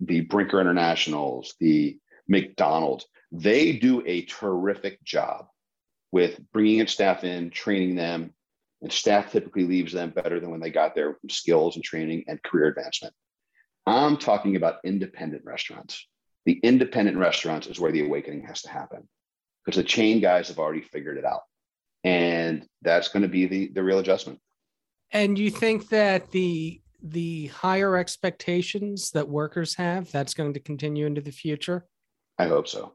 the 0.00 0.20
Brinker 0.20 0.60
Internationals, 0.60 1.54
the 1.58 1.98
McDonald's, 2.28 3.06
they 3.32 3.72
do 3.72 4.02
a 4.06 4.22
terrific 4.26 5.02
job 5.02 5.48
with 6.12 6.40
bringing 6.52 6.78
in 6.78 6.86
staff 6.86 7.24
in, 7.24 7.50
training 7.50 7.96
them, 7.96 8.32
and 8.82 8.92
staff 8.92 9.32
typically 9.32 9.64
leaves 9.64 9.92
them 9.92 10.10
better 10.10 10.40
than 10.40 10.50
when 10.50 10.60
they 10.60 10.70
got 10.70 10.94
there 10.94 11.14
from 11.14 11.30
skills 11.30 11.76
and 11.76 11.84
training 11.84 12.24
and 12.28 12.42
career 12.42 12.68
advancement. 12.68 13.14
I'm 13.86 14.16
talking 14.16 14.56
about 14.56 14.76
independent 14.84 15.44
restaurants. 15.44 16.06
The 16.46 16.60
independent 16.62 17.16
restaurants 17.16 17.66
is 17.66 17.80
where 17.80 17.92
the 17.92 18.04
awakening 18.04 18.44
has 18.44 18.62
to 18.62 18.70
happen 18.70 19.08
because 19.64 19.76
the 19.76 19.88
chain 19.88 20.20
guys 20.20 20.48
have 20.48 20.58
already 20.58 20.82
figured 20.82 21.18
it 21.18 21.24
out. 21.24 21.42
And 22.04 22.66
that's 22.82 23.08
going 23.08 23.22
to 23.22 23.28
be 23.28 23.46
the, 23.46 23.68
the 23.68 23.82
real 23.82 23.98
adjustment. 23.98 24.38
And 25.10 25.38
you 25.38 25.50
think 25.50 25.88
that 25.88 26.30
the 26.30 26.80
the 27.02 27.46
higher 27.46 27.96
expectations 27.96 29.12
that 29.12 29.28
workers 29.28 29.76
have 29.76 30.10
that's 30.10 30.34
going 30.34 30.52
to 30.52 30.60
continue 30.60 31.06
into 31.06 31.20
the 31.20 31.30
future? 31.30 31.86
I 32.38 32.46
hope 32.46 32.66
so. 32.66 32.94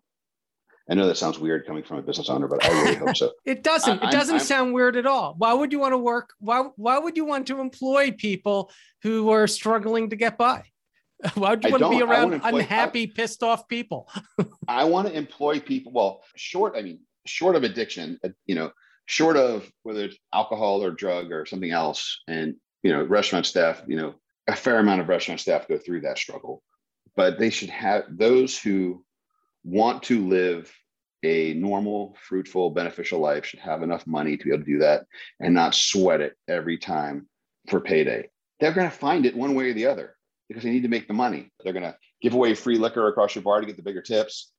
I 0.94 0.96
know 0.96 1.08
that 1.08 1.18
sounds 1.18 1.40
weird 1.40 1.66
coming 1.66 1.82
from 1.82 1.98
a 1.98 2.04
business 2.04 2.30
owner, 2.30 2.48
but 2.48 2.64
I 2.64 2.70
really 2.70 2.96
hope 2.98 3.18
so. 3.18 3.32
it 3.46 3.64
doesn't. 3.64 4.04
I, 4.04 4.10
it 4.10 4.12
doesn't 4.12 4.36
I'm, 4.36 4.42
sound 4.42 4.74
weird 4.76 4.96
at 4.96 5.08
all. 5.08 5.34
Why 5.40 5.52
would 5.52 5.72
you 5.72 5.80
want 5.80 5.94
to 5.94 5.98
work? 5.98 6.36
Why 6.38 6.68
Why 6.76 7.00
would 7.00 7.18
you 7.18 7.26
want 7.26 7.48
to 7.48 7.60
employ 7.60 8.12
people 8.12 8.72
who 9.02 9.32
are 9.32 9.48
struggling 9.48 10.12
to 10.12 10.16
get 10.16 10.38
by? 10.38 10.66
Why 11.34 11.50
would 11.50 11.64
you 11.64 11.72
want 11.72 11.82
to 11.82 11.90
be 11.90 12.04
around 12.04 12.34
employ, 12.34 12.60
unhappy, 12.60 13.12
I, 13.12 13.12
pissed 13.16 13.42
off 13.42 13.68
people? 13.68 14.08
I 14.68 14.84
want 14.84 15.08
to 15.08 15.18
employ 15.18 15.60
people. 15.60 15.92
Well, 15.94 16.22
short. 16.36 16.76
I 16.78 16.84
mean, 16.84 17.00
short 17.26 17.56
of 17.56 17.64
addiction, 17.64 18.20
uh, 18.24 18.30
you 18.46 18.54
know, 18.54 18.72
short 19.08 19.36
of 19.36 19.68
whether 19.82 20.04
it's 20.04 20.18
alcohol 20.32 20.84
or 20.84 20.92
drug 20.92 21.32
or 21.32 21.48
something 21.48 21.72
else, 21.72 22.22
and 22.28 22.54
you 22.84 22.94
know, 22.94 23.02
restaurant 23.02 23.48
staff. 23.48 23.82
You 23.88 23.96
know, 23.96 24.14
a 24.48 24.56
fair 24.56 24.78
amount 24.78 25.02
of 25.02 25.10
restaurant 25.10 25.40
staff 25.40 25.68
go 25.68 25.80
through 25.80 26.02
that 26.02 26.20
struggle, 26.20 26.62
but 27.16 27.40
they 27.40 27.50
should 27.50 27.72
have 27.72 28.04
those 28.12 28.56
who 28.56 29.04
want 29.64 30.04
to 30.04 30.28
live 30.28 30.72
a 31.24 31.54
normal, 31.54 32.16
fruitful, 32.20 32.72
beneficial 32.72 33.20
life 33.20 33.46
should 33.46 33.60
have 33.60 33.84
enough 33.84 34.06
money 34.06 34.38
to 34.38 34.44
be 34.44 34.52
able 34.52 34.64
to 34.64 34.72
do 34.72 34.80
that 34.80 35.06
and 35.40 35.54
not 35.54 35.76
sweat 35.76 36.22
it 36.22 36.36
every 36.48 36.78
time 36.78 37.28
for 37.70 37.80
payday. 37.80 38.30
They're 38.60 38.74
going 38.74 38.90
to 38.90 38.96
find 38.96 39.26
it 39.26 39.36
one 39.36 39.56
way 39.56 39.70
or 39.70 39.74
the 39.74 39.88
other 39.88 40.16
because 40.48 40.64
they 40.64 40.72
need 40.72 40.84
to 40.84 40.90
make 40.90 41.08
the 41.08 41.14
money. 41.14 41.52
They're 41.64 41.74
going 41.74 41.84
to 41.84 41.98
give 42.22 42.34
away 42.34 42.54
free 42.56 42.78
liquor 42.78 43.08
across 43.08 43.36
your 43.36 43.44
bar 43.44 43.62
to 43.62 43.68
get 43.68 43.78
the 43.78 43.84
bigger 43.84 44.02
tips. 44.02 44.52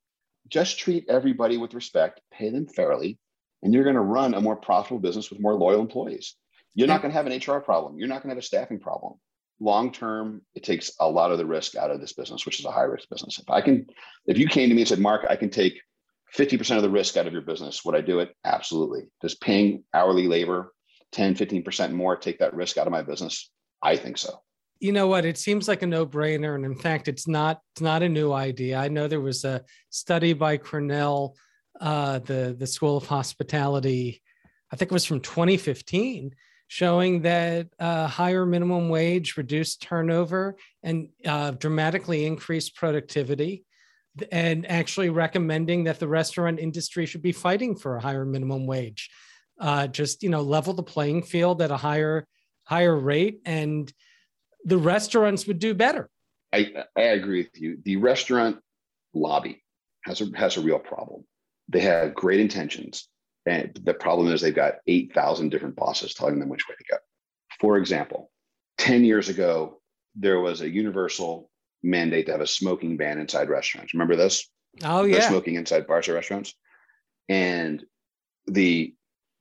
Just 0.47 0.77
treat 0.79 1.05
everybody 1.09 1.57
with 1.57 1.73
respect, 1.73 2.21
pay 2.31 2.49
them 2.49 2.67
fairly, 2.67 3.17
and 3.63 3.73
you're 3.73 3.83
going 3.83 3.95
to 3.95 4.01
run 4.01 4.33
a 4.33 4.41
more 4.41 4.55
profitable 4.55 4.99
business 4.99 5.29
with 5.29 5.41
more 5.41 5.55
loyal 5.55 5.81
employees. 5.81 6.35
You're 6.75 6.87
not 6.87 7.01
going 7.01 7.11
to 7.11 7.17
have 7.17 7.25
an 7.25 7.37
HR 7.37 7.61
problem. 7.61 7.97
You're 7.97 8.07
not 8.07 8.21
going 8.21 8.29
to 8.29 8.35
have 8.35 8.43
a 8.43 8.45
staffing 8.45 8.79
problem 8.79 9.15
long 9.59 9.91
term, 9.91 10.41
it 10.53 10.63
takes 10.63 10.91
a 10.99 11.09
lot 11.09 11.31
of 11.31 11.37
the 11.37 11.45
risk 11.45 11.75
out 11.75 11.91
of 11.91 11.99
this 11.99 12.13
business, 12.13 12.45
which 12.45 12.59
is 12.59 12.65
a 12.65 12.71
high 12.71 12.83
risk 12.83 13.09
business. 13.09 13.39
If 13.39 13.49
I 13.49 13.61
can, 13.61 13.87
if 14.25 14.37
you 14.37 14.47
came 14.47 14.69
to 14.69 14.75
me 14.75 14.81
and 14.81 14.87
said, 14.87 14.99
Mark, 14.99 15.25
I 15.29 15.35
can 15.35 15.49
take 15.49 15.79
50% 16.35 16.75
of 16.75 16.83
the 16.83 16.89
risk 16.89 17.17
out 17.17 17.27
of 17.27 17.33
your 17.33 17.41
business, 17.41 17.83
would 17.85 17.95
I 17.95 18.01
do 18.01 18.19
it? 18.19 18.35
Absolutely. 18.43 19.03
Does 19.21 19.35
paying 19.35 19.83
hourly 19.93 20.27
labor 20.27 20.73
10, 21.13 21.35
15% 21.35 21.93
more 21.93 22.15
take 22.15 22.39
that 22.39 22.53
risk 22.53 22.77
out 22.77 22.87
of 22.87 22.91
my 22.91 23.01
business? 23.01 23.49
I 23.81 23.95
think 23.95 24.17
so. 24.17 24.41
You 24.79 24.91
know 24.91 25.07
what? 25.07 25.25
It 25.25 25.37
seems 25.37 25.67
like 25.67 25.81
a 25.81 25.87
no-brainer, 25.87 26.55
and 26.55 26.65
in 26.65 26.75
fact, 26.75 27.07
it's 27.07 27.27
not. 27.27 27.61
It's 27.73 27.81
not 27.81 28.03
a 28.03 28.09
new 28.09 28.33
idea. 28.33 28.77
I 28.77 28.89
know 28.89 29.07
there 29.07 29.21
was 29.21 29.45
a 29.45 29.63
study 29.89 30.33
by 30.33 30.57
Cornell, 30.57 31.37
uh, 31.79 32.19
the 32.19 32.53
the 32.59 32.67
School 32.67 32.97
of 32.97 33.05
Hospitality. 33.05 34.21
I 34.71 34.75
think 34.75 34.91
it 34.91 34.93
was 34.93 35.05
from 35.05 35.21
2015, 35.21 36.35
showing 36.67 37.21
that 37.21 37.67
uh, 37.79 38.07
higher 38.07 38.45
minimum 38.45 38.89
wage 38.89 39.37
reduced 39.37 39.81
turnover 39.81 40.57
and 40.83 41.07
uh, 41.25 41.51
dramatically 41.51 42.25
increased 42.25 42.75
productivity 42.75 43.64
and 44.31 44.69
actually 44.69 45.09
recommending 45.09 45.85
that 45.85 45.99
the 45.99 46.07
restaurant 46.07 46.59
industry 46.59 47.05
should 47.05 47.21
be 47.21 47.31
fighting 47.31 47.75
for 47.75 47.97
a 47.97 48.01
higher 48.01 48.25
minimum 48.25 48.65
wage. 48.65 49.09
Uh, 49.59 49.87
just 49.87 50.23
you 50.23 50.29
know 50.29 50.41
level 50.41 50.73
the 50.73 50.83
playing 50.83 51.23
field 51.23 51.61
at 51.61 51.71
a 51.71 51.77
higher 51.77 52.27
higher 52.65 52.95
rate 52.95 53.39
and 53.45 53.91
the 54.65 54.77
restaurants 54.77 55.47
would 55.47 55.59
do 55.59 55.73
better. 55.73 56.09
I 56.51 56.85
i 56.97 57.01
agree 57.01 57.43
with 57.43 57.61
you. 57.61 57.77
The 57.83 57.97
restaurant 57.97 58.57
lobby 59.13 59.63
has 60.03 60.21
a 60.21 60.27
has 60.35 60.57
a 60.57 60.61
real 60.61 60.79
problem. 60.79 61.25
They 61.69 61.81
have 61.81 62.13
great 62.13 62.39
intentions 62.39 63.07
and 63.45 63.79
the 63.83 63.93
problem 63.93 64.31
is 64.31 64.41
they've 64.41 64.55
got 64.55 64.75
8,000 64.87 65.49
different 65.49 65.75
bosses 65.75 66.13
telling 66.13 66.39
them 66.39 66.49
which 66.49 66.67
way 66.67 66.75
to 66.75 66.83
go. 66.91 66.97
For 67.59 67.77
example, 67.77 68.31
10 68.79 69.05
years 69.05 69.29
ago, 69.29 69.81
there 70.15 70.39
was 70.39 70.61
a 70.61 70.69
universal 70.69 71.49
mandate 71.85 72.25
to 72.25 72.31
have 72.33 72.41
a 72.41 72.47
smoking 72.47 72.97
ban 72.97 73.19
inside 73.19 73.49
restaurants. 73.49 73.93
Remember 73.93 74.15
this? 74.15 74.49
Oh, 74.83 75.03
yeah. 75.03 75.27
Smoking 75.27 75.55
inside 75.55 75.87
bars 75.87 76.07
or 76.07 76.13
restaurants. 76.13 76.53
And 77.29 77.83
the 78.47 78.93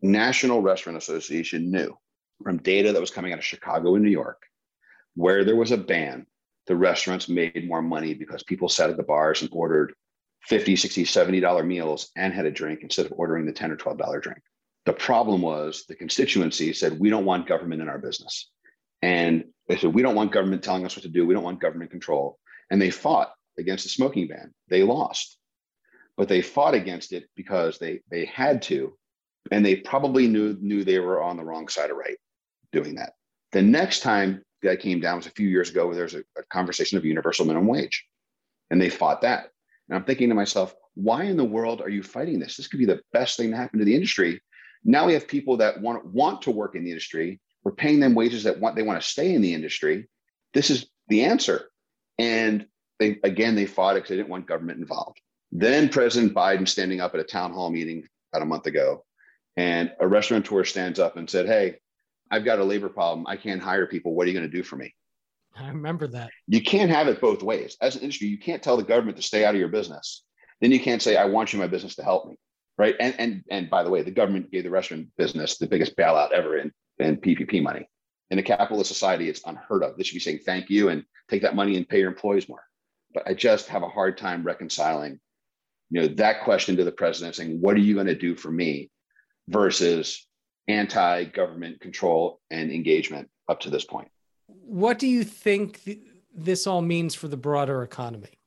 National 0.03 0.63
Restaurant 0.63 0.99
Association 0.99 1.71
knew 1.71 1.97
from 2.43 2.59
data 2.59 2.93
that 2.93 3.01
was 3.01 3.11
coming 3.11 3.33
out 3.33 3.39
of 3.39 3.45
Chicago 3.45 3.95
and 3.95 4.05
New 4.05 4.11
York, 4.11 4.43
where 5.15 5.45
there 5.45 5.57
was 5.57 5.73
a 5.73 5.77
ban, 5.77 6.27
the 6.67 6.77
restaurants 6.77 7.29
made 7.29 7.67
more 7.67 7.83
money 7.83 8.15
because 8.15 8.43
people 8.43 8.69
sat 8.69 8.91
at 8.91 8.97
the 8.97 9.03
bars 9.03 9.43
and 9.43 9.51
ordered 9.53 9.95
50 10.47 10.77
60 10.77 11.05
70 11.05 11.41
dollar 11.41 11.63
meals 11.63 12.11
and 12.17 12.33
had 12.33 12.47
a 12.47 12.51
drink 12.51 12.81
instead 12.83 13.07
of 13.07 13.15
ordering 13.17 13.47
the 13.47 13.53
10 13.53 13.73
or 13.73 13.77
12 13.77 13.99
dollar 13.99 14.21
drink 14.21 14.41
the 14.85 14.93
problem 14.93 15.41
was 15.41 15.85
the 15.89 15.95
constituency 15.95 16.73
said 16.73 17.01
we 17.01 17.11
don't 17.11 17.25
want 17.25 17.47
government 17.47 17.81
in 17.81 17.89
our 17.89 17.99
business 17.99 18.51
and 19.03 19.45
they 19.69 19.77
said 19.77 19.95
we 19.95 20.03
don't 20.03 20.15
want 20.15 20.33
government 20.33 20.63
telling 20.63 20.85
us 20.85 20.97
what 20.97 21.03
to 21.03 21.09
do. 21.09 21.27
We 21.27 21.35
don't 21.35 21.45
want 21.45 21.61
government 21.61 21.91
control. 21.91 22.39
And 22.71 22.81
they 22.81 22.91
fought 22.91 23.33
against 23.59 23.85
the 23.85 23.91
smoking 23.91 24.29
ban. 24.29 24.53
They 24.69 24.83
lost. 24.83 25.39
But 26.17 26.29
they 26.29 26.43
fought 26.43 26.75
against 26.75 27.13
it 27.13 27.25
because 27.35 27.79
they 27.79 28.01
they 28.11 28.25
had 28.27 28.63
to 28.63 28.97
and 29.51 29.65
they 29.65 29.77
probably 29.77 30.27
knew 30.29 30.57
knew 30.61 30.85
they 30.85 30.99
were 30.99 31.23
on 31.23 31.37
the 31.37 31.45
wrong 31.45 31.69
side 31.69 31.91
of 31.91 31.97
right 31.97 32.17
doing 32.73 32.97
that. 32.97 33.13
The 33.53 33.63
next 33.63 34.01
time 34.01 34.43
that 34.63 34.81
came 34.81 35.01
down 35.01 35.17
was 35.17 35.27
a 35.27 35.31
few 35.31 35.49
years 35.49 35.71
ago 35.71 35.87
where 35.87 35.95
there 35.95 36.05
was 36.05 36.15
a, 36.15 36.25
a 36.39 36.43
conversation 36.51 36.99
of 36.99 37.05
universal 37.05 37.45
minimum 37.45 37.69
wage 37.69 38.07
and 38.71 38.81
they 38.81 38.89
fought 38.89 39.23
that. 39.23 39.51
And 39.89 39.97
I'm 39.97 40.05
thinking 40.05 40.29
to 40.31 40.35
myself, 40.35 40.75
why 40.95 41.25
in 41.25 41.37
the 41.37 41.45
world 41.45 41.81
are 41.83 41.89
you 41.89 42.03
fighting 42.03 42.39
this? 42.39 42.57
This 42.57 42.69
could 42.69 42.79
be 42.79 42.87
the 42.87 43.03
best 43.13 43.37
thing 43.37 43.51
to 43.51 43.57
happen 43.57 43.79
to 43.79 43.85
the 43.85 43.95
industry. 43.95 44.41
Now 44.85 45.07
we 45.07 45.13
have 45.15 45.29
people 45.29 45.59
that 45.59 45.81
want 45.81 46.07
want 46.07 46.43
to 46.43 46.51
work 46.51 46.75
in 46.75 46.85
the 46.85 46.91
industry, 46.91 47.41
we're 47.65 47.73
paying 47.73 48.01
them 48.01 48.15
wages 48.15 48.45
that 48.45 48.61
want 48.61 48.77
they 48.77 48.83
want 48.83 49.01
to 49.01 49.09
stay 49.09 49.35
in 49.35 49.43
the 49.43 49.55
industry. 49.55 50.09
This 50.53 50.71
is 50.71 50.87
the 51.09 51.25
answer. 51.25 51.71
And 52.19 52.67
they 52.99 53.19
again 53.25 53.55
they 53.57 53.67
fought 53.67 53.97
it 53.97 54.01
because 54.01 54.11
they 54.11 54.17
didn't 54.17 54.29
want 54.29 54.47
government 54.47 54.81
involved. 54.81 55.21
Then 55.51 55.89
President 55.89 56.35
Biden 56.35 56.69
standing 56.69 57.01
up 57.01 57.15
at 57.15 57.21
a 57.21 57.25
town 57.25 57.53
hall 57.53 57.71
meeting 57.71 58.07
about 58.33 58.43
a 58.43 58.47
month 58.47 58.67
ago, 58.67 59.05
and 59.57 59.93
a 60.01 60.07
restaurateur 60.07 60.65
stands 60.65 60.99
up 60.99 61.17
and 61.17 61.29
said, 61.29 61.47
Hey, 61.47 61.77
I've 62.31 62.45
got 62.45 62.59
a 62.59 62.65
labor 62.65 62.89
problem. 62.89 63.27
I 63.27 63.37
can't 63.37 63.63
hire 63.63 63.87
people. 63.87 64.15
What 64.15 64.25
are 64.25 64.31
you 64.31 64.39
going 64.39 64.51
to 64.51 64.57
do 64.57 64.63
for 64.63 64.77
me? 64.77 64.95
I 65.57 65.69
remember 65.69 66.09
that. 66.09 66.31
You 66.49 66.61
can't 66.63 66.91
have 66.91 67.07
it 67.07 67.21
both 67.21 67.43
ways. 67.43 67.77
As 67.81 67.95
an 67.95 68.03
industry, 68.03 68.27
you 68.27 68.39
can't 68.39 68.63
tell 68.63 68.77
the 68.77 68.83
government 68.83 69.17
to 69.19 69.23
stay 69.23 69.45
out 69.45 69.55
of 69.55 69.61
your 69.61 69.69
business. 69.69 70.25
Then 70.61 70.73
you 70.73 70.81
can't 70.81 71.01
say, 71.01 71.17
I 71.17 71.27
want 71.27 71.53
you 71.53 71.61
in 71.61 71.65
my 71.65 71.71
business 71.71 71.95
to 71.97 72.03
help 72.03 72.27
me. 72.27 72.37
Right. 72.77 72.97
And 72.99 73.15
and 73.21 73.45
and 73.51 73.71
by 73.71 73.85
the 73.85 73.91
way, 73.91 74.03
the 74.03 74.11
government 74.11 74.51
gave 74.51 74.65
the 74.65 74.71
restaurant 74.71 75.07
business 75.17 75.59
the 75.59 75.69
biggest 75.69 75.97
bailout 75.97 76.33
ever 76.33 76.59
in, 76.59 76.73
in 76.99 77.17
PPP 77.17 77.63
money. 77.63 77.89
In 78.31 78.39
a 78.39 78.43
capitalist 78.43 78.89
society, 78.89 79.29
it's 79.29 79.43
unheard 79.47 79.83
of. 79.85 79.97
They 79.97 80.03
should 80.03 80.15
be 80.15 80.21
saying 80.21 80.41
thank 80.45 80.71
you 80.71 80.89
and 80.89 81.05
take 81.29 81.43
that 81.43 81.55
money 81.55 81.77
and 81.77 81.89
pay 81.89 82.01
your 82.01 82.09
employees 82.11 82.49
more. 82.49 82.65
But 83.13 83.29
I 83.29 83.35
just 83.35 83.69
have 83.69 83.83
a 83.83 83.89
hard 83.89 84.19
time 84.19 84.43
reconciling, 84.43 85.21
you 85.91 86.01
know, 86.01 86.09
that 86.15 86.43
question 86.43 86.77
to 86.77 86.85
the 86.85 86.93
president 86.93 87.37
saying, 87.37 87.61
what 87.61 87.77
are 87.77 87.81
you 87.81 87.95
going 87.95 88.07
to 88.07 88.15
do 88.15 88.35
for 88.35 88.51
me 88.51 88.91
versus 89.49 90.27
anti-government 90.69 91.81
control 91.81 92.41
and 92.51 92.71
engagement 92.71 93.29
up 93.49 93.61
to 93.61 93.71
this 93.71 93.85
point. 93.85 94.09
What 94.47 94.99
do 94.99 95.07
you 95.07 95.25
think 95.25 95.85
th- 95.85 95.99
this 96.35 96.67
all 96.67 96.83
means 96.83 97.15
for 97.15 97.29
the 97.29 97.37
broader 97.37 97.83
economy? 97.83 98.39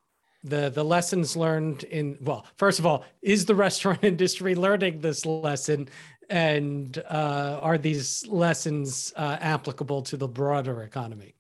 The 0.44 0.70
the 0.70 0.86
lessons 0.86 1.36
learned 1.36 1.84
in 1.84 2.18
well, 2.22 2.46
first 2.58 2.80
of 2.80 2.86
all, 2.86 3.04
is 3.22 3.46
the 3.46 3.56
restaurant 3.56 4.00
industry 4.04 4.56
learning 4.56 5.02
this 5.02 5.26
lesson, 5.26 5.90
and 6.30 6.98
uh, 7.10 7.60
are 7.62 7.78
these 7.78 8.26
lessons 8.28 9.14
uh, 9.16 9.38
applicable 9.40 10.02
to 10.04 10.18
the 10.18 10.28
broader 10.28 10.84
economy? 10.84 11.36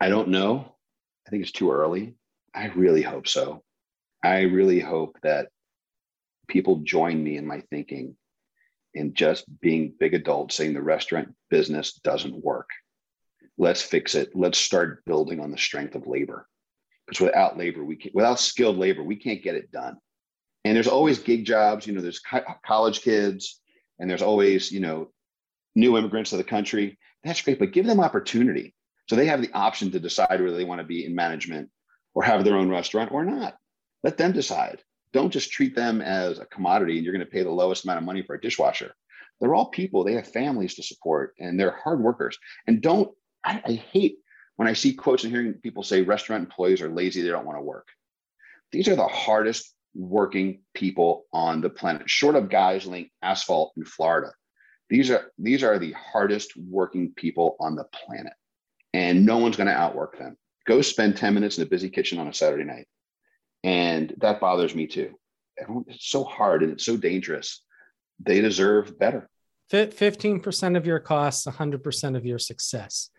I 0.00 0.08
don't 0.08 0.28
know. 0.28 0.74
I 1.26 1.30
think 1.30 1.42
it's 1.42 1.52
too 1.52 1.70
early. 1.70 2.14
I 2.54 2.66
really 2.66 3.02
hope 3.02 3.28
so. 3.28 3.62
I 4.22 4.42
really 4.42 4.80
hope 4.80 5.16
that 5.22 5.48
people 6.48 6.76
join 6.76 7.22
me 7.22 7.36
in 7.36 7.46
my 7.46 7.62
thinking 7.70 8.16
in 8.94 9.14
just 9.14 9.44
being 9.60 9.94
big 9.98 10.14
adults 10.14 10.54
saying 10.54 10.74
the 10.74 10.82
restaurant 10.82 11.34
business 11.50 11.94
doesn't 11.94 12.44
work. 12.44 12.68
Let's 13.56 13.82
fix 13.82 14.14
it. 14.14 14.30
Let's 14.34 14.58
start 14.58 15.04
building 15.06 15.40
on 15.40 15.50
the 15.50 15.58
strength 15.58 15.94
of 15.94 16.06
labor. 16.06 16.46
Because 17.06 17.20
without 17.20 17.58
labor, 17.58 17.84
we 17.84 17.96
can, 17.96 18.10
without 18.14 18.38
skilled 18.38 18.76
labor, 18.76 19.02
we 19.02 19.16
can't 19.16 19.42
get 19.42 19.54
it 19.54 19.72
done. 19.72 19.96
And 20.64 20.76
there's 20.76 20.88
always 20.88 21.18
gig 21.18 21.44
jobs. 21.44 21.86
You 21.86 21.94
know, 21.94 22.00
there's 22.00 22.20
co- 22.20 22.44
college 22.64 23.02
kids, 23.02 23.60
and 23.98 24.08
there's 24.08 24.22
always 24.22 24.70
you 24.70 24.80
know 24.80 25.08
new 25.74 25.96
immigrants 25.96 26.30
to 26.30 26.36
the 26.36 26.44
country. 26.44 26.98
That's 27.24 27.42
great, 27.42 27.58
but 27.58 27.72
give 27.72 27.86
them 27.86 28.00
opportunity 28.00 28.74
so 29.08 29.16
they 29.16 29.26
have 29.26 29.42
the 29.42 29.52
option 29.52 29.90
to 29.90 30.00
decide 30.00 30.40
whether 30.40 30.56
they 30.56 30.64
want 30.64 30.80
to 30.80 30.86
be 30.86 31.04
in 31.04 31.14
management 31.14 31.70
or 32.14 32.22
have 32.22 32.44
their 32.44 32.56
own 32.56 32.68
restaurant 32.68 33.12
or 33.12 33.24
not. 33.24 33.56
Let 34.02 34.16
them 34.16 34.32
decide 34.32 34.82
don't 35.12 35.30
just 35.30 35.52
treat 35.52 35.76
them 35.76 36.00
as 36.00 36.38
a 36.38 36.46
commodity 36.46 36.96
and 36.96 37.04
you're 37.04 37.12
going 37.12 37.24
to 37.24 37.30
pay 37.30 37.42
the 37.42 37.50
lowest 37.50 37.84
amount 37.84 37.98
of 37.98 38.04
money 38.04 38.22
for 38.22 38.34
a 38.34 38.40
dishwasher. 38.40 38.94
They're 39.40 39.54
all 39.54 39.66
people, 39.66 40.04
they 40.04 40.14
have 40.14 40.26
families 40.26 40.76
to 40.76 40.82
support 40.82 41.34
and 41.38 41.60
they're 41.60 41.76
hard 41.84 42.00
workers. 42.00 42.38
And 42.66 42.80
don't, 42.80 43.10
I, 43.44 43.60
I 43.66 43.72
hate 43.72 44.16
when 44.56 44.68
I 44.68 44.72
see 44.72 44.94
quotes 44.94 45.24
and 45.24 45.32
hearing 45.32 45.52
people 45.54 45.82
say 45.82 46.02
restaurant 46.02 46.44
employees 46.44 46.80
are 46.80 46.88
lazy, 46.88 47.20
they 47.20 47.28
don't 47.28 47.44
want 47.44 47.58
to 47.58 47.62
work. 47.62 47.88
These 48.70 48.88
are 48.88 48.96
the 48.96 49.06
hardest 49.06 49.74
working 49.94 50.60
people 50.74 51.26
on 51.32 51.60
the 51.60 51.70
planet, 51.70 52.08
short 52.08 52.36
of 52.36 52.48
guys 52.48 52.86
laying 52.86 53.10
asphalt 53.22 53.72
in 53.76 53.84
Florida. 53.84 54.32
These 54.88 55.10
are 55.10 55.30
these 55.38 55.62
are 55.62 55.78
the 55.78 55.92
hardest 55.92 56.56
working 56.56 57.12
people 57.14 57.56
on 57.60 57.76
the 57.76 57.84
planet. 57.84 58.32
And 58.94 59.24
no 59.24 59.38
one's 59.38 59.56
going 59.56 59.68
to 59.68 59.72
outwork 59.72 60.18
them. 60.18 60.36
Go 60.66 60.82
spend 60.82 61.16
10 61.16 61.32
minutes 61.32 61.56
in 61.56 61.64
a 61.64 61.66
busy 61.66 61.88
kitchen 61.88 62.18
on 62.18 62.28
a 62.28 62.34
Saturday 62.34 62.64
night 62.64 62.86
and 63.64 64.14
that 64.18 64.40
bothers 64.40 64.74
me 64.74 64.86
too. 64.86 65.14
Everyone, 65.58 65.84
it's 65.88 66.08
so 66.08 66.24
hard 66.24 66.62
and 66.62 66.72
it's 66.72 66.84
so 66.84 66.96
dangerous. 66.96 67.62
They 68.20 68.40
deserve 68.40 68.98
better. 68.98 69.28
15% 69.72 70.76
of 70.76 70.86
your 70.86 71.00
costs, 71.00 71.46
100% 71.46 72.16
of 72.16 72.26
your 72.26 72.38
success. 72.38 73.10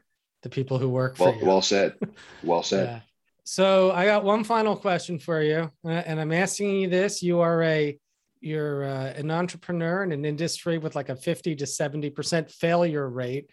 The 0.44 0.50
people 0.50 0.78
who 0.78 0.90
work 0.90 1.18
well, 1.18 1.34
for 1.34 1.40
you. 1.40 1.46
Well 1.46 1.62
said. 1.62 1.96
Well 2.44 2.64
said. 2.64 2.88
yeah. 2.88 3.00
So 3.44 3.92
I 3.92 4.06
got 4.06 4.24
one 4.24 4.44
final 4.44 4.76
question 4.76 5.20
for 5.20 5.42
you, 5.42 5.70
uh, 5.86 5.90
and 5.90 6.20
I'm 6.20 6.32
asking 6.32 6.76
you 6.76 6.90
this: 6.90 7.22
You 7.22 7.40
are 7.42 7.64
a 7.64 8.00
you're 8.40 8.86
uh, 8.86 9.14
an 9.16 9.32
entrepreneur 9.32 10.04
in 10.04 10.12
an 10.12 10.26
industry 10.26 10.78
with 10.78 10.96
like 10.96 11.10
a 11.10 11.16
50 11.16 11.56
to 11.56 11.66
70 11.66 12.10
percent 12.10 12.52
failure 12.52 13.10
rate. 13.10 13.50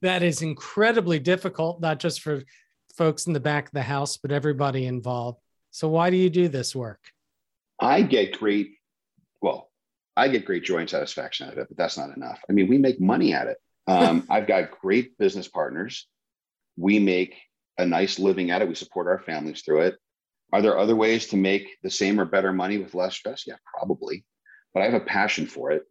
That 0.00 0.22
is 0.22 0.42
incredibly 0.42 1.18
difficult, 1.18 1.80
not 1.80 1.98
just 2.00 2.20
for 2.20 2.42
folks 2.96 3.26
in 3.26 3.32
the 3.32 3.40
back 3.40 3.66
of 3.66 3.72
the 3.72 3.82
house, 3.82 4.16
but 4.16 4.32
everybody 4.32 4.86
involved. 4.86 5.38
So 5.70 5.88
why 5.88 6.10
do 6.10 6.16
you 6.16 6.28
do 6.30 6.48
this 6.48 6.74
work? 6.74 7.00
I 7.80 8.02
get 8.02 8.38
great, 8.38 8.74
well, 9.40 9.70
I 10.16 10.28
get 10.28 10.44
great 10.44 10.64
joy 10.64 10.78
and 10.78 10.90
satisfaction 10.90 11.46
out 11.46 11.54
of 11.54 11.58
it, 11.58 11.68
but 11.68 11.76
that's 11.76 11.96
not 11.96 12.14
enough. 12.16 12.40
I 12.48 12.52
mean, 12.52 12.68
we 12.68 12.78
make 12.78 13.00
money 13.00 13.32
at 13.32 13.48
it. 13.48 13.56
Um, 13.86 14.26
I've 14.30 14.46
got 14.46 14.70
great 14.70 15.16
business 15.18 15.48
partners. 15.48 16.06
We 16.76 16.98
make 16.98 17.36
a 17.78 17.86
nice 17.86 18.18
living 18.18 18.50
at 18.50 18.62
it. 18.62 18.68
We 18.68 18.74
support 18.74 19.06
our 19.06 19.20
families 19.20 19.62
through 19.62 19.82
it. 19.82 19.96
Are 20.52 20.62
there 20.62 20.78
other 20.78 20.96
ways 20.96 21.28
to 21.28 21.36
make 21.36 21.76
the 21.82 21.90
same 21.90 22.20
or 22.20 22.24
better 22.24 22.52
money 22.52 22.78
with 22.78 22.94
less 22.94 23.14
stress? 23.14 23.44
Yeah, 23.46 23.56
probably. 23.74 24.24
But 24.74 24.82
I 24.82 24.86
have 24.86 25.00
a 25.00 25.04
passion 25.04 25.46
for 25.46 25.70
it. 25.70 25.84